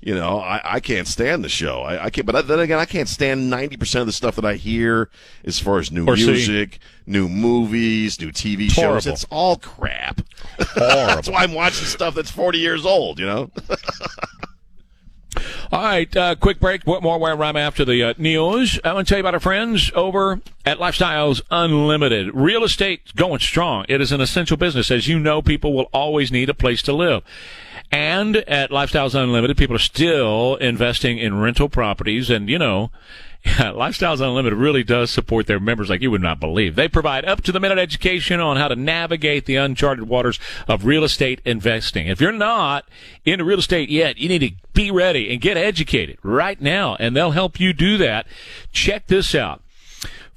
[0.00, 1.82] You know, I, I can't stand the show.
[1.82, 4.44] I, I can't, but then again, I can't stand ninety percent of the stuff that
[4.44, 5.08] I hear
[5.44, 6.78] as far as new or music, see.
[7.06, 8.74] new movies, new TV shows.
[8.74, 9.12] Horrible.
[9.12, 10.20] It's all crap.
[10.74, 13.20] that's why I'm watching stuff that's forty years old.
[13.20, 13.50] You know.
[15.70, 16.84] All right, uh, quick break.
[16.84, 18.78] What more where I'm after the uh, news?
[18.84, 22.34] I want to tell you about our friends over at Lifestyles Unlimited.
[22.34, 23.84] Real estate going strong.
[23.88, 24.90] It is an essential business.
[24.90, 27.22] As you know, people will always need a place to live.
[27.90, 32.30] And at Lifestyles Unlimited, people are still investing in rental properties.
[32.30, 32.90] And, you know,
[33.44, 36.76] yeah, Lifestyles Unlimited really does support their members like you would not believe.
[36.76, 40.38] They provide up to the minute education on how to navigate the uncharted waters
[40.68, 42.06] of real estate investing.
[42.06, 42.86] If you're not
[43.24, 47.16] into real estate yet, you need to be ready and get educated right now, and
[47.16, 48.26] they'll help you do that.
[48.70, 49.60] Check this out.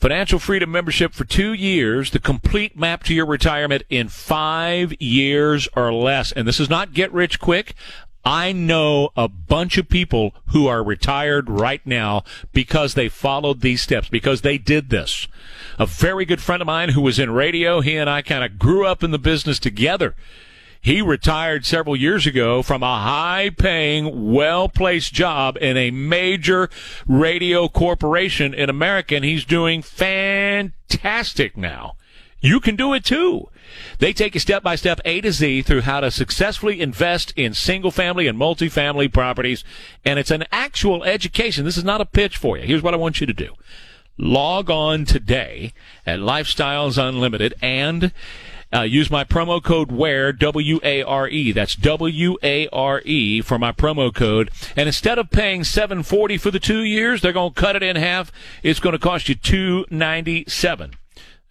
[0.05, 5.67] Financial Freedom membership for two years, the complete map to your retirement in five years
[5.75, 6.31] or less.
[6.31, 7.73] And this is not get rich quick.
[8.23, 13.81] I know a bunch of people who are retired right now because they followed these
[13.81, 15.27] steps, because they did this.
[15.79, 18.59] A very good friend of mine who was in radio, he and I kind of
[18.59, 20.13] grew up in the business together.
[20.86, 26.69] He retired several years ago from a high paying, well placed job in a major
[27.07, 31.95] radio corporation in America, and he's doing fantastic now.
[32.39, 33.49] You can do it too.
[33.97, 37.55] They take you step by step A to Z through how to successfully invest in
[37.55, 39.63] single family and multifamily properties.
[40.05, 41.65] And it's an actual education.
[41.65, 42.67] This is not a pitch for you.
[42.67, 43.55] Here's what I want you to do.
[44.19, 45.73] Log on today
[46.05, 48.11] at Lifestyles Unlimited and
[48.76, 51.51] uh, use my promo code WARE, W-A-R-E.
[51.53, 54.51] That's W-A-R-E for my promo code.
[54.76, 57.95] And instead of paying 740 for the two years, they're going to cut it in
[57.95, 58.32] half.
[58.63, 60.93] It's going to cost you 297.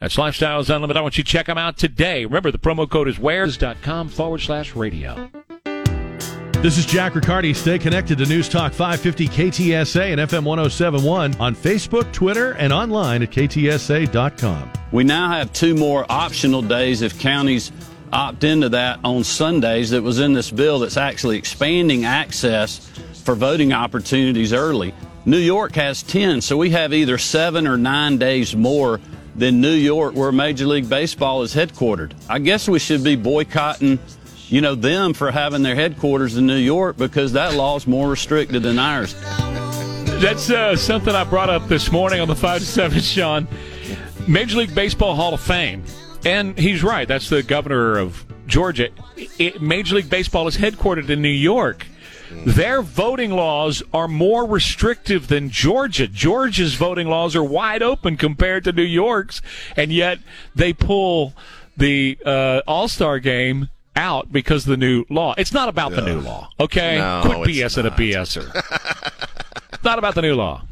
[0.01, 0.99] That's Lifestyles Unlimited.
[0.99, 2.27] I want you to check them out today.
[2.27, 5.31] Remember, the promo code is wares.com forward slash radio.
[6.65, 7.53] This is Jack Riccardi.
[7.53, 13.23] Stay connected to News Talk 550 KTSA and FM 1071 on Facebook, Twitter, and online
[13.23, 14.73] at ktsa.com.
[14.91, 17.71] We now have two more optional days if counties
[18.15, 22.79] opt into that on Sundays that was in this bill that's actually expanding access
[23.25, 24.95] for voting opportunities early.
[25.27, 29.03] New York has 10, so we have either seven or nine days more
[29.37, 32.13] than New York, where Major League Baseball is headquartered.
[32.27, 33.99] I guess we should be boycotting
[34.55, 38.09] you know, them for having their headquarters in New York because that law is more
[38.09, 39.13] restricted than ours.
[40.23, 43.49] That's uh, something I brought up this morning on the 5 to 7, Sean.
[44.29, 45.83] Major League Baseball Hall of Fame.
[46.25, 47.09] And he's right.
[47.09, 48.91] That's the governor of Georgia.
[49.41, 51.89] It, Major League Baseball is headquartered in New York.
[52.31, 56.07] Their voting laws are more restrictive than Georgia.
[56.07, 59.43] Georgia's voting laws are wide open compared to New York's,
[59.77, 60.21] and yet
[60.55, 61.35] they pull
[61.77, 65.35] the uh, All Star game out because of the new law.
[65.37, 66.99] It's not about the new law, okay?
[66.99, 67.91] No, Quit it's BSing a.
[67.91, 68.51] BSer.
[69.73, 70.63] it's not about the new law.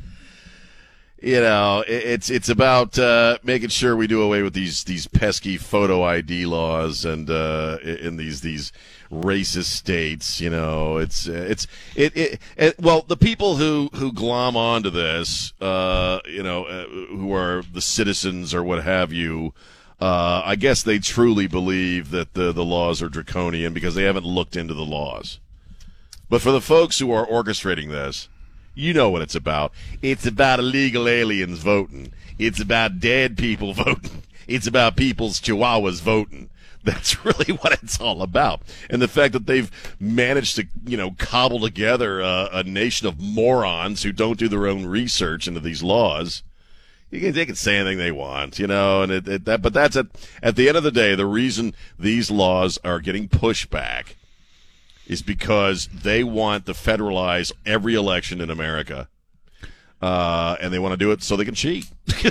[1.22, 5.56] You know, it's it's about uh, making sure we do away with these these pesky
[5.56, 8.72] photo ID laws and uh, in these these
[9.08, 10.40] racist states.
[10.40, 15.52] You know, it's it's it, it, it well the people who who glom onto this,
[15.60, 19.54] uh, you know, uh, who are the citizens or what have you.
[20.02, 24.26] Uh, I guess they truly believe that the the laws are draconian because they haven't
[24.26, 25.38] looked into the laws.
[26.28, 28.28] But for the folks who are orchestrating this,
[28.74, 29.72] you know what it's about.
[30.02, 32.12] It's about illegal aliens voting.
[32.36, 34.24] It's about dead people voting.
[34.48, 36.50] It's about people's chihuahuas voting.
[36.82, 38.62] That's really what it's all about.
[38.90, 43.20] And the fact that they've managed to, you know, cobble together a, a nation of
[43.20, 46.42] morons who don't do their own research into these laws.
[47.20, 49.96] Can, they can say anything they want, you know, and it, it, that, but that's
[49.96, 50.06] at,
[50.42, 54.16] at the end of the day, the reason these laws are getting pushed back
[55.06, 59.08] is because they want to federalize every election in America.
[60.02, 61.86] Uh, and they want to do it so they can cheat.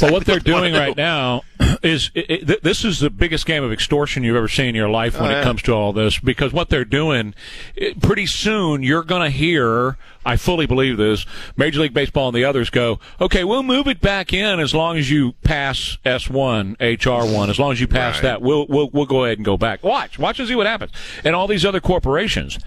[0.00, 0.78] But what they're they wanna doing do.
[0.78, 1.42] right now
[1.82, 4.88] is it, it, this is the biggest game of extortion you've ever seen in your
[4.90, 6.18] life when Oh, it comes to all this.
[6.18, 7.34] Because what they're doing,
[7.74, 9.96] it, pretty soon you're going to hear.
[10.24, 11.24] I fully believe this.
[11.56, 14.96] Major League Baseball and the others go, okay, we'll move it back in as long
[14.98, 17.48] as you pass S one, HR one.
[17.50, 18.22] As long as you pass Right.
[18.24, 19.82] that, we'll we'll we'll go ahead and go back.
[19.82, 20.92] Watch, watch and see what happens.
[21.24, 22.58] And all these other corporations.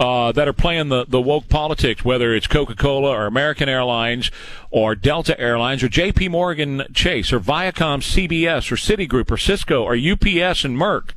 [0.00, 4.32] Uh, that are playing the, the woke politics, whether it's Coca Cola or American Airlines
[4.70, 9.94] or Delta Airlines or JP Morgan Chase or Viacom CBS or Citigroup or Cisco or
[9.94, 11.10] UPS and Merck.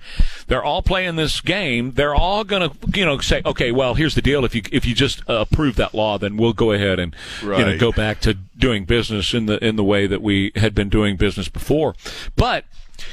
[0.47, 1.93] They're all playing this game.
[1.93, 4.45] They're all going to, you know, say, okay, well, here's the deal.
[4.45, 7.15] If you if you just uh, approve that law, then we'll go ahead and
[7.59, 10.75] you know go back to doing business in the in the way that we had
[10.75, 11.95] been doing business before.
[12.35, 12.65] But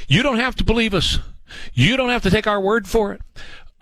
[0.09, 1.19] you don't have to believe us.
[1.75, 3.21] You don't have to take our word for it.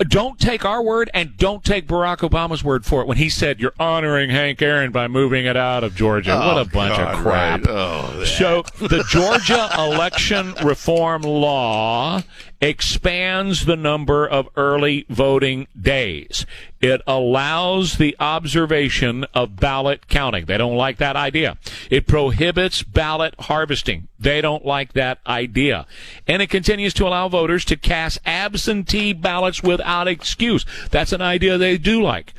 [0.09, 3.61] Don't take our word and don't take Barack Obama's word for it when he said
[3.61, 6.35] you're honoring Hank Aaron by moving it out of Georgia.
[6.37, 7.67] what Oh, a bunch God, of crap.
[7.67, 7.69] right.
[7.69, 8.25] Oh.
[8.25, 12.23] So the Georgia election reform law
[12.63, 16.47] expands the number of early voting days.
[16.81, 20.47] It allows the observation of ballot counting.
[20.47, 21.59] They don't like that idea.
[21.91, 24.09] It prohibits ballot harvesting.
[24.19, 25.87] They don't like that idea.
[26.27, 30.65] And it continues to allow voters to cast absentee ballots without excuse.
[30.91, 32.33] That's an idea they do like.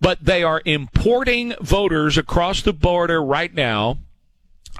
[0.00, 3.98] But they are importing voters across the border right now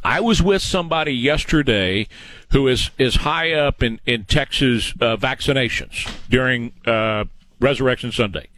[0.04, 2.06] I was with somebody yesterday
[2.50, 7.24] who is, is high up in, in Texas uh, vaccinations during uh,
[7.60, 8.48] Resurrection Sunday.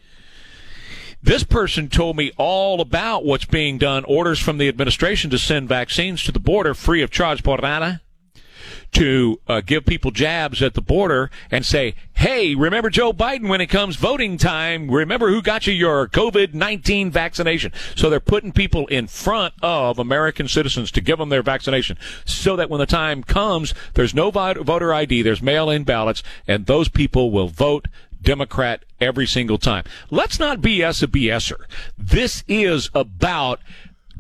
[1.23, 5.69] This person told me all about what's being done, orders from the administration to send
[5.69, 8.01] vaccines to the border free of charge por nada
[8.93, 13.61] to uh, give people jabs at the border and say, hey, remember Joe Biden when
[13.61, 14.91] it comes voting time?
[14.91, 17.73] Remember who got you your COVID 19 vaccination?
[17.97, 22.57] So they're putting people in front of American citizens to give them their vaccination so
[22.57, 26.89] that when the time comes, there's no voter ID, there's mail in ballots, and those
[26.89, 27.87] people will vote
[28.23, 29.85] Democrat every single time.
[30.11, 31.65] Let's not BS a BSer.
[31.97, 33.61] This is about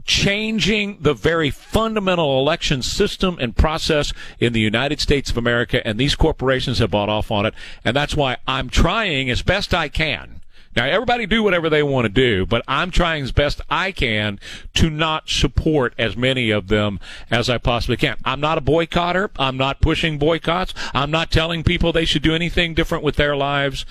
[0.05, 5.99] changing the very fundamental election system and process in the United States of America, and
[5.99, 7.55] these corporations have bought off on it.
[7.85, 10.41] And that's why I'm trying as best I can.
[10.79, 14.39] Now, everybody do whatever they want to do, but I'm trying as best I can
[14.75, 17.01] to not support as many of them
[17.33, 18.17] as I possibly can.
[18.25, 19.31] I'm not a boycotter.
[19.41, 20.75] I'm not pushing boycotts.
[20.95, 23.85] I'm not telling people they should do anything different with their lives.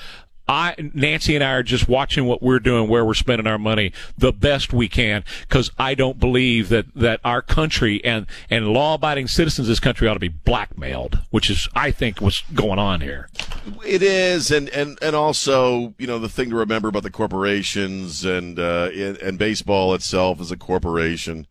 [0.48, 3.92] I, Nancy and I are just watching what we're doing, where we're spending our money
[4.18, 8.96] the best we can, because I don't believe that, that our country and, and law
[8.96, 12.80] abiding citizens of this country ought to be blackmailed, which is, I think, what's going
[12.80, 13.30] on here.
[13.86, 18.24] It is, and, and, and also, you know, the thing to remember about the corporations
[18.24, 21.48] and, uh, and baseball itself is a corporation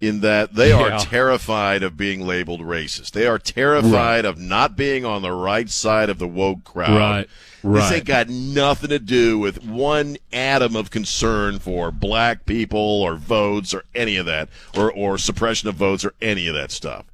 [0.00, 0.96] in that they yeah.
[0.96, 3.12] are terrified of being labeled racist.
[3.12, 4.24] They are terrified right.
[4.24, 6.98] of not being on the right side of the woke crowd.
[6.98, 7.28] Right.
[7.62, 7.80] Right.
[7.80, 13.16] This ain't got nothing to do with one atom of concern for black people or
[13.16, 17.06] votes or any of that, or, or suppression of votes or any of that stuff.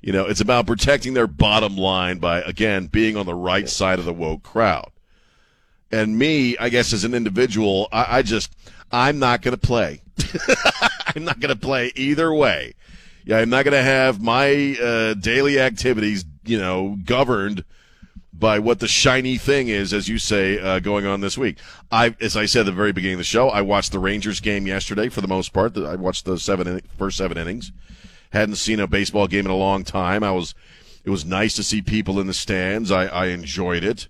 [0.00, 4.00] You know, it's about protecting their bottom line by, again, being on the right side
[4.00, 4.90] of the woke crowd.
[5.92, 8.52] And me, I guess, as an individual, I, I just,
[8.90, 10.00] I'm not going to play.
[11.16, 12.74] I'm not going to play either way.
[13.24, 17.64] Yeah, I'm not going to have my uh, daily activities, you know, governed
[18.32, 21.58] by what the shiny thing is, as you say, uh, going on this week.
[21.92, 24.40] I, as I said at the very beginning of the show, I watched the Rangers
[24.40, 25.76] game yesterday for the most part.
[25.76, 27.70] I watched the seven first seven innings.
[28.30, 30.24] Hadn't seen a baseball game in a long time.
[30.24, 30.54] I was,
[31.04, 32.90] it was nice to see people in the stands.
[32.90, 34.08] I, I enjoyed it.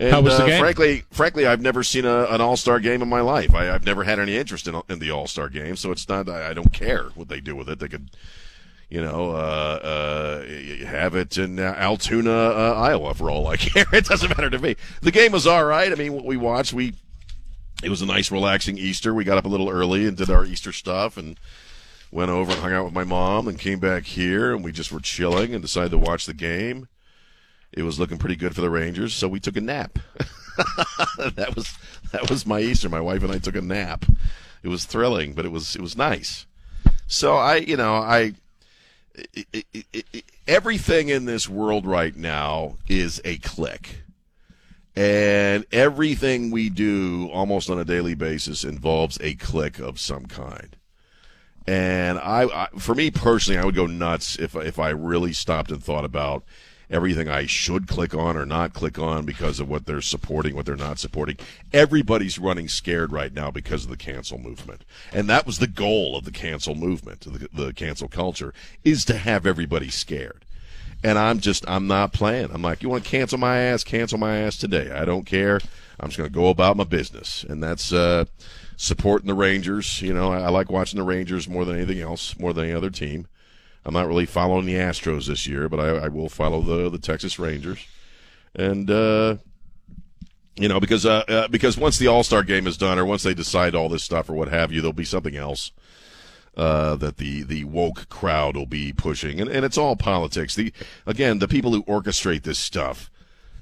[0.00, 0.60] And, How was the uh, game?
[0.60, 3.54] Frankly, frankly, I've never seen a, an All Star game in my life.
[3.54, 6.26] I, have never had any interest in, in the All Star game, so it's not.
[6.28, 7.78] I, I don't care what they do with it.
[7.80, 8.10] They could
[8.88, 13.86] you know, uh, uh, have it in Altoona, uh, Iowa, for all I care.
[13.92, 14.74] It doesn't matter to me.
[15.02, 15.92] The game was all right.
[15.92, 16.94] I mean, what we watched, we
[17.82, 19.14] it was a nice, relaxing Easter.
[19.14, 21.38] We got up a little early and did our Easter stuff, and
[22.10, 24.90] went over and hung out with my mom, and came back here, and we just
[24.90, 26.88] were chilling and decided to watch the game.
[27.72, 29.98] It was looking pretty good for the Rangers, so we took a nap.
[30.56, 31.72] that was
[32.12, 32.88] that was my Easter.
[32.88, 34.04] My wife and I took a nap.
[34.62, 36.46] It was thrilling, but it was it was nice.
[37.06, 38.34] So I, you know, I
[39.14, 44.02] it, it, it, everything in this world right now is a click.
[44.96, 50.76] And everything we do almost on a daily basis involves a click of some kind.
[51.66, 55.70] And I, I, for me personally, I would go nuts if if I really stopped
[55.70, 56.42] and thought about
[56.90, 60.66] everything I should click on or not click on because of what they're supporting, what
[60.66, 61.36] they're not supporting.
[61.72, 64.84] Everybody's running scared right now because of the cancel movement.
[65.12, 68.52] And that was the goal of the cancel movement, the, the cancel culture,
[68.84, 70.44] is to have everybody scared.
[71.02, 72.50] And I'm just, I'm not playing.
[72.52, 73.84] I'm like, you want to cancel my ass?
[73.84, 74.90] Cancel my ass today.
[74.90, 75.60] I don't care.
[75.98, 77.44] I'm just going to go about my business.
[77.48, 78.26] And that's, uh,
[78.76, 80.00] supporting the Rangers.
[80.00, 82.72] You know, I, I like watching the Rangers more than anything else, more than any
[82.72, 83.28] other team.
[83.84, 86.98] I'm not really following the Astros this year, but I, I will follow the the
[86.98, 87.86] Texas Rangers,
[88.54, 89.36] and uh,
[90.56, 93.22] you know because uh, uh, because once the All Star game is done, or once
[93.22, 95.72] they decide all this stuff or what have you, there'll be something else
[96.56, 100.54] uh, that the the woke crowd will be pushing, and and it's all politics.
[100.54, 100.72] The
[101.06, 103.10] again, the people who orchestrate this stuff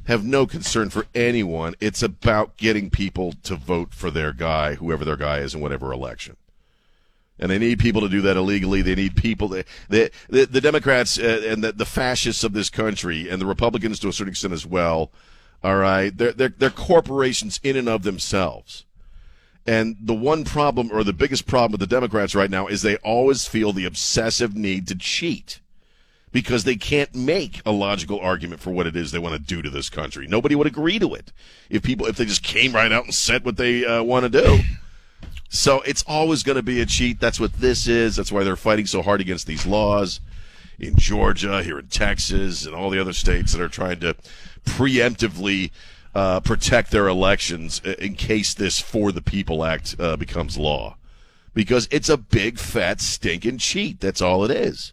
[0.07, 1.75] have no concern for anyone.
[1.81, 5.93] It's about getting people to vote for their guy, whoever their guy is, in whatever
[5.93, 6.37] election
[7.39, 8.83] and they need people to do that illegally.
[8.83, 9.49] They need people.
[9.51, 13.47] To, the, the, the Democrats uh, and the, the fascists of this country, and the
[13.47, 15.11] Republicans to a certain extent as well.
[15.63, 18.85] All right, they're they're, they're corporations in and of themselves.
[19.67, 22.97] And the one problem, or the biggest problem with the Democrats right now, is they
[22.99, 25.61] always feel the obsessive need to cheat.
[26.33, 29.63] because they can't make a logical argument for what it is they want to do
[29.63, 30.27] to this country.
[30.27, 31.33] Nobody would agree to it
[31.71, 34.29] if people if they just came right out and said what they uh, want to
[34.29, 34.59] do.
[35.49, 37.21] So it's always going to be a cheat.
[37.21, 38.17] That's what this is.
[38.17, 40.21] That's why they're fighting so hard against these laws
[40.79, 44.15] in Georgia, here in Texas, and all the other states that are trying to
[44.65, 45.71] preemptively
[46.15, 50.97] uh, protect their elections in case this For the People Act uh, becomes law.
[51.55, 54.01] Because it's a big, fat, stinking cheat.
[54.01, 54.93] That's all it is.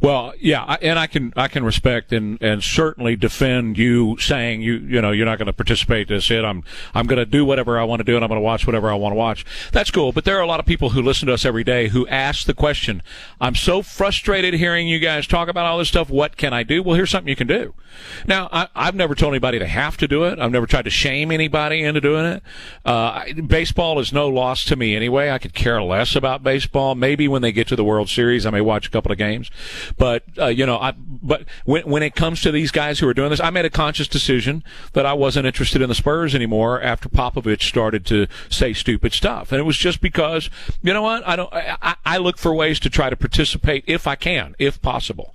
[0.00, 4.62] Well, yeah, I, and I can I can respect and, and certainly defend you saying
[4.62, 6.30] you you know you're not going to participate in this.
[6.30, 8.44] It I'm I'm going to do whatever I want to do and I'm going to
[8.44, 9.44] watch whatever I want to watch.
[9.72, 10.12] That's cool.
[10.12, 12.46] But there are a lot of people who listen to us every day who ask
[12.46, 13.02] the question.
[13.40, 16.10] I'm so frustrated hearing you guys talk about all this stuff.
[16.10, 16.82] What can I do?
[16.82, 17.74] Well, here's something you can do.
[18.26, 20.38] Now, I, I've never told anybody to have to do it.
[20.38, 22.42] I've never tried to shame anybody into doing it.
[22.84, 25.30] Uh, baseball is no loss to me anyway.
[25.30, 26.94] I could care less about baseball.
[26.94, 29.49] Maybe when they get to the World Series, I may watch a couple of games.
[29.96, 33.14] But uh, you know, I but when when it comes to these guys who are
[33.14, 36.80] doing this, I made a conscious decision that I wasn't interested in the Spurs anymore
[36.80, 40.50] after Popovich started to say stupid stuff, and it was just because
[40.82, 44.06] you know what I don't I, I look for ways to try to participate if
[44.06, 45.34] I can, if possible,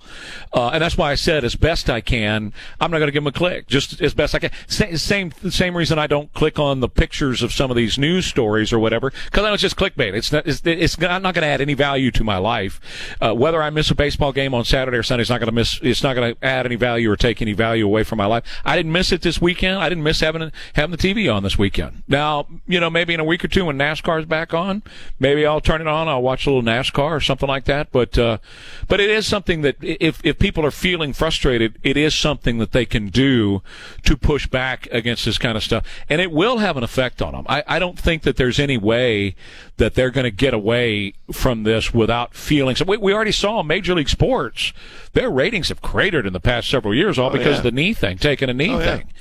[0.52, 2.52] uh, and that's why I said as best I can.
[2.80, 4.50] I'm not going to give them a click, just as best I can.
[4.66, 8.26] Same same same reason I don't click on the pictures of some of these news
[8.26, 10.14] stories or whatever because I it's just clickbait.
[10.14, 12.80] It's not it's, it's I'm not going to add any value to my life.
[13.20, 15.52] Uh, whether I miss a baseball game on Saturday or Sunday is not going to
[15.52, 15.80] miss.
[15.82, 18.44] It's not going to add any value or take any value away from my life.
[18.64, 19.78] I didn't miss it this weekend.
[19.78, 22.04] I didn't miss having having the TV on this weekend.
[22.06, 24.84] Now, you know, maybe in a week or two when NASCAR's back on,
[25.18, 26.06] maybe I'll turn it on.
[26.06, 27.90] I'll watch a little NASCAR or something like that.
[27.90, 28.38] But uh,
[28.86, 32.70] but it is something that if if people are feeling frustrated, it is something that
[32.70, 33.60] they can do
[34.04, 37.32] to push back against this kind of stuff, and it will have an effect on
[37.32, 37.44] them.
[37.48, 39.34] I, I don't think that there's any way
[39.78, 42.76] that they're going to get away from this without feeling.
[42.76, 44.72] So we, we already saw Major League Sports;
[45.12, 47.56] their ratings have cratered in the past several years, all Oh, because yeah.
[47.58, 48.96] of the knee thing, taking a knee Oh, yeah.
[48.98, 49.12] thing.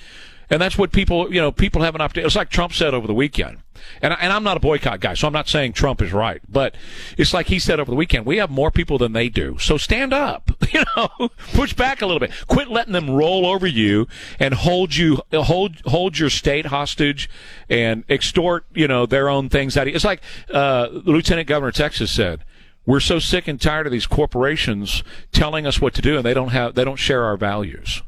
[0.49, 2.27] And that's what people, you know, people have an opportunity.
[2.27, 3.57] It's like Trump said over the weekend.
[4.01, 6.41] And, I- and I'm not a boycott guy, so I'm not saying Trump is right.
[6.49, 6.75] But
[7.17, 9.57] it's like he said over the weekend, we have more people than they do.
[9.59, 11.09] So stand up, you know,
[11.53, 12.31] push back a little bit.
[12.47, 14.07] Quit letting them roll over you
[14.39, 17.29] and hold you, hold, hold your state hostage
[17.69, 19.95] and extort, you know, their own things out of.
[19.95, 20.21] It's like,
[20.53, 22.43] uh, Lieutenant Governor of Texas said,
[22.85, 26.33] we're so sick and tired of these corporations telling us what to do and they
[26.35, 28.03] don't have, they don't share our values.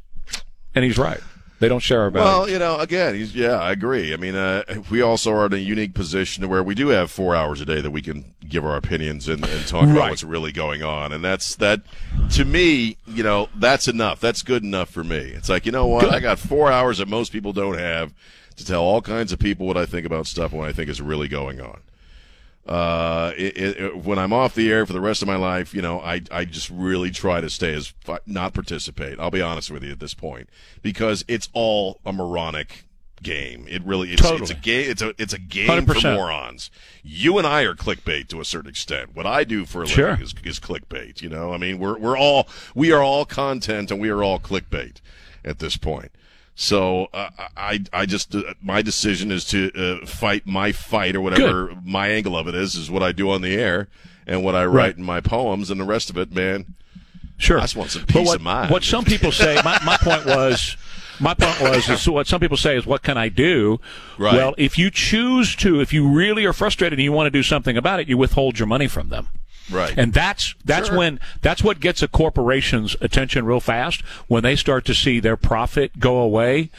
[0.75, 1.19] And he's right.
[1.59, 2.25] They don't share our values.
[2.25, 4.13] Well, you know, again, he's, yeah, I agree.
[4.13, 7.35] I mean, uh, we also are in a unique position where we do have four
[7.35, 10.51] hours a day that we can give our opinions and, and talk about what's really
[10.51, 11.81] going on, and that's that.
[12.31, 14.19] To me, you know, that's enough.
[14.19, 15.17] That's good enough for me.
[15.17, 16.05] It's like, you know what?
[16.05, 16.13] Good.
[16.13, 18.13] I got four hours that most people don't have
[18.57, 21.01] to tell all kinds of people what I think about stuff what I think is
[21.01, 21.79] really going on.
[22.67, 25.81] Uh, it, it, when I'm off the air for the rest of my life, you
[25.81, 27.93] know, I, I just really try to stay as
[28.25, 29.19] not participate.
[29.19, 30.49] I'll be honest with you at this point
[30.81, 32.83] because it's all a moronic
[33.23, 33.65] game.
[33.69, 34.91] It really it's, it's a game.
[34.91, 36.15] It's a it's a game for 100%.
[36.15, 36.69] morons.
[37.03, 39.15] You and I are clickbait to a certain extent.
[39.15, 40.11] What I do for a Sure.
[40.11, 41.21] living is, is clickbait.
[41.21, 44.39] You know, I mean, we're we're all we are all content and we are all
[44.39, 44.97] clickbait
[45.45, 46.11] at this point.
[46.59, 51.21] So uh, I I just uh, my decision is to uh, fight my fight or
[51.21, 53.87] whatever my angle of it is is what I do on the air
[54.25, 54.97] and what I write Right.
[54.97, 56.73] in my poems and the rest of it, man.
[57.37, 57.59] Sure.
[57.59, 58.71] I just want some peace what, of mind.
[58.71, 60.75] What some people say, my, my point was,
[61.19, 63.79] my point was, is what some people say is, what can I do?
[64.17, 64.33] Right.
[64.33, 67.43] Well, if you choose to, if you really are frustrated and you want to do
[67.43, 69.27] something about it, you withhold your money from them.
[69.69, 69.93] Right.
[69.97, 70.97] And that's that's Sure.
[70.97, 75.37] when that's what gets a corporation's attention real fast when they start to see their
[75.37, 76.69] profit go away.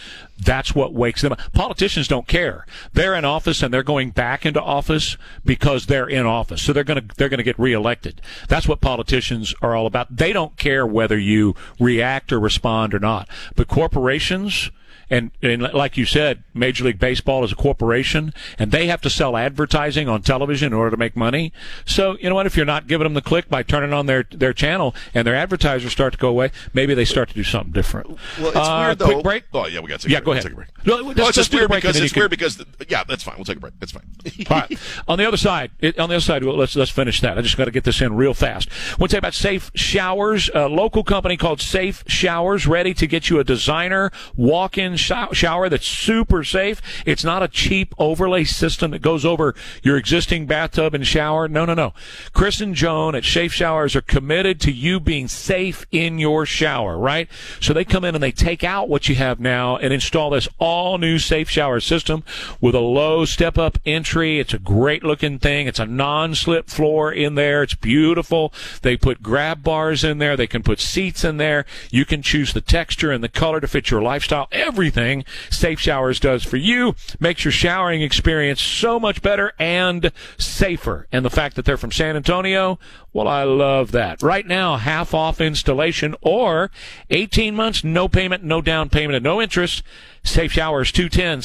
[0.41, 1.53] That's what wakes them up.
[1.53, 2.65] Politicians don't care.
[2.93, 6.63] They're in office and they're going back into office because they're in office.
[6.63, 8.21] So they're going to they're going to get reelected.
[8.49, 10.17] That's what politicians are all about.
[10.17, 13.29] They don't care whether you react or respond or not.
[13.57, 14.71] But corporations
[15.11, 19.11] and, and like you said, Major League Baseball is a corporation, and they have to
[19.11, 21.53] sell advertising on television in order to make money.
[21.87, 22.47] So you know what?
[22.47, 25.35] If you're not giving them the click by turning on their their channel, and their
[25.35, 28.09] advertisers start to go away, maybe they start to do something different.
[28.39, 29.05] Well, it's Uh, weird though.
[29.07, 29.45] Quick break.
[29.55, 30.25] Oh yeah, we got to Yeah, break.
[30.25, 30.43] go We'll ahead.
[30.45, 30.69] Take a break.
[30.87, 33.37] No, Well, it's just weird break because it's weird because the, yeah, that's fine.
[33.37, 33.75] We'll take a break.
[33.81, 34.05] That's fine.
[34.51, 34.79] All right.
[35.09, 37.39] On the other side, it, on the other side, well, let's let's finish that.
[37.39, 38.69] I just got to get this in real fast.
[38.99, 43.31] Want to say about Safe Showers, a local company called Safe Showers, ready to get
[43.31, 46.81] you a designer walk-in walk-in shower that's super safe.
[47.07, 51.49] It's not a cheap overlay system that goes over your existing bathtub and shower.
[51.49, 51.95] No, no, no.
[52.33, 56.99] Chris and Joan at Safe Showers are committed to you being safe in your shower,
[56.99, 57.29] right?
[57.61, 60.49] So they come in and they take out what you have now and install this
[60.59, 62.25] all new Safe Shower system
[62.61, 64.39] with a low step up entry.
[64.39, 65.67] It's a great looking thing.
[65.67, 67.63] It's a non slip floor in there.
[67.63, 68.53] It's beautiful.
[68.83, 70.37] They put grab bars in there.
[70.37, 71.65] They can put seats in there.
[71.91, 74.49] You can choose the texture and the color to fit your lifestyle.
[74.89, 81.07] Everything Safe Showers does for you makes your showering experience so much better and safer.
[81.13, 82.79] And the fact that they're from San Antonio,
[83.13, 84.23] well, I love that.
[84.23, 86.71] Right now, half off installation or
[87.11, 89.83] 18 months, no payment, no down payment, and no interest.
[90.25, 91.43] Safe Showers 210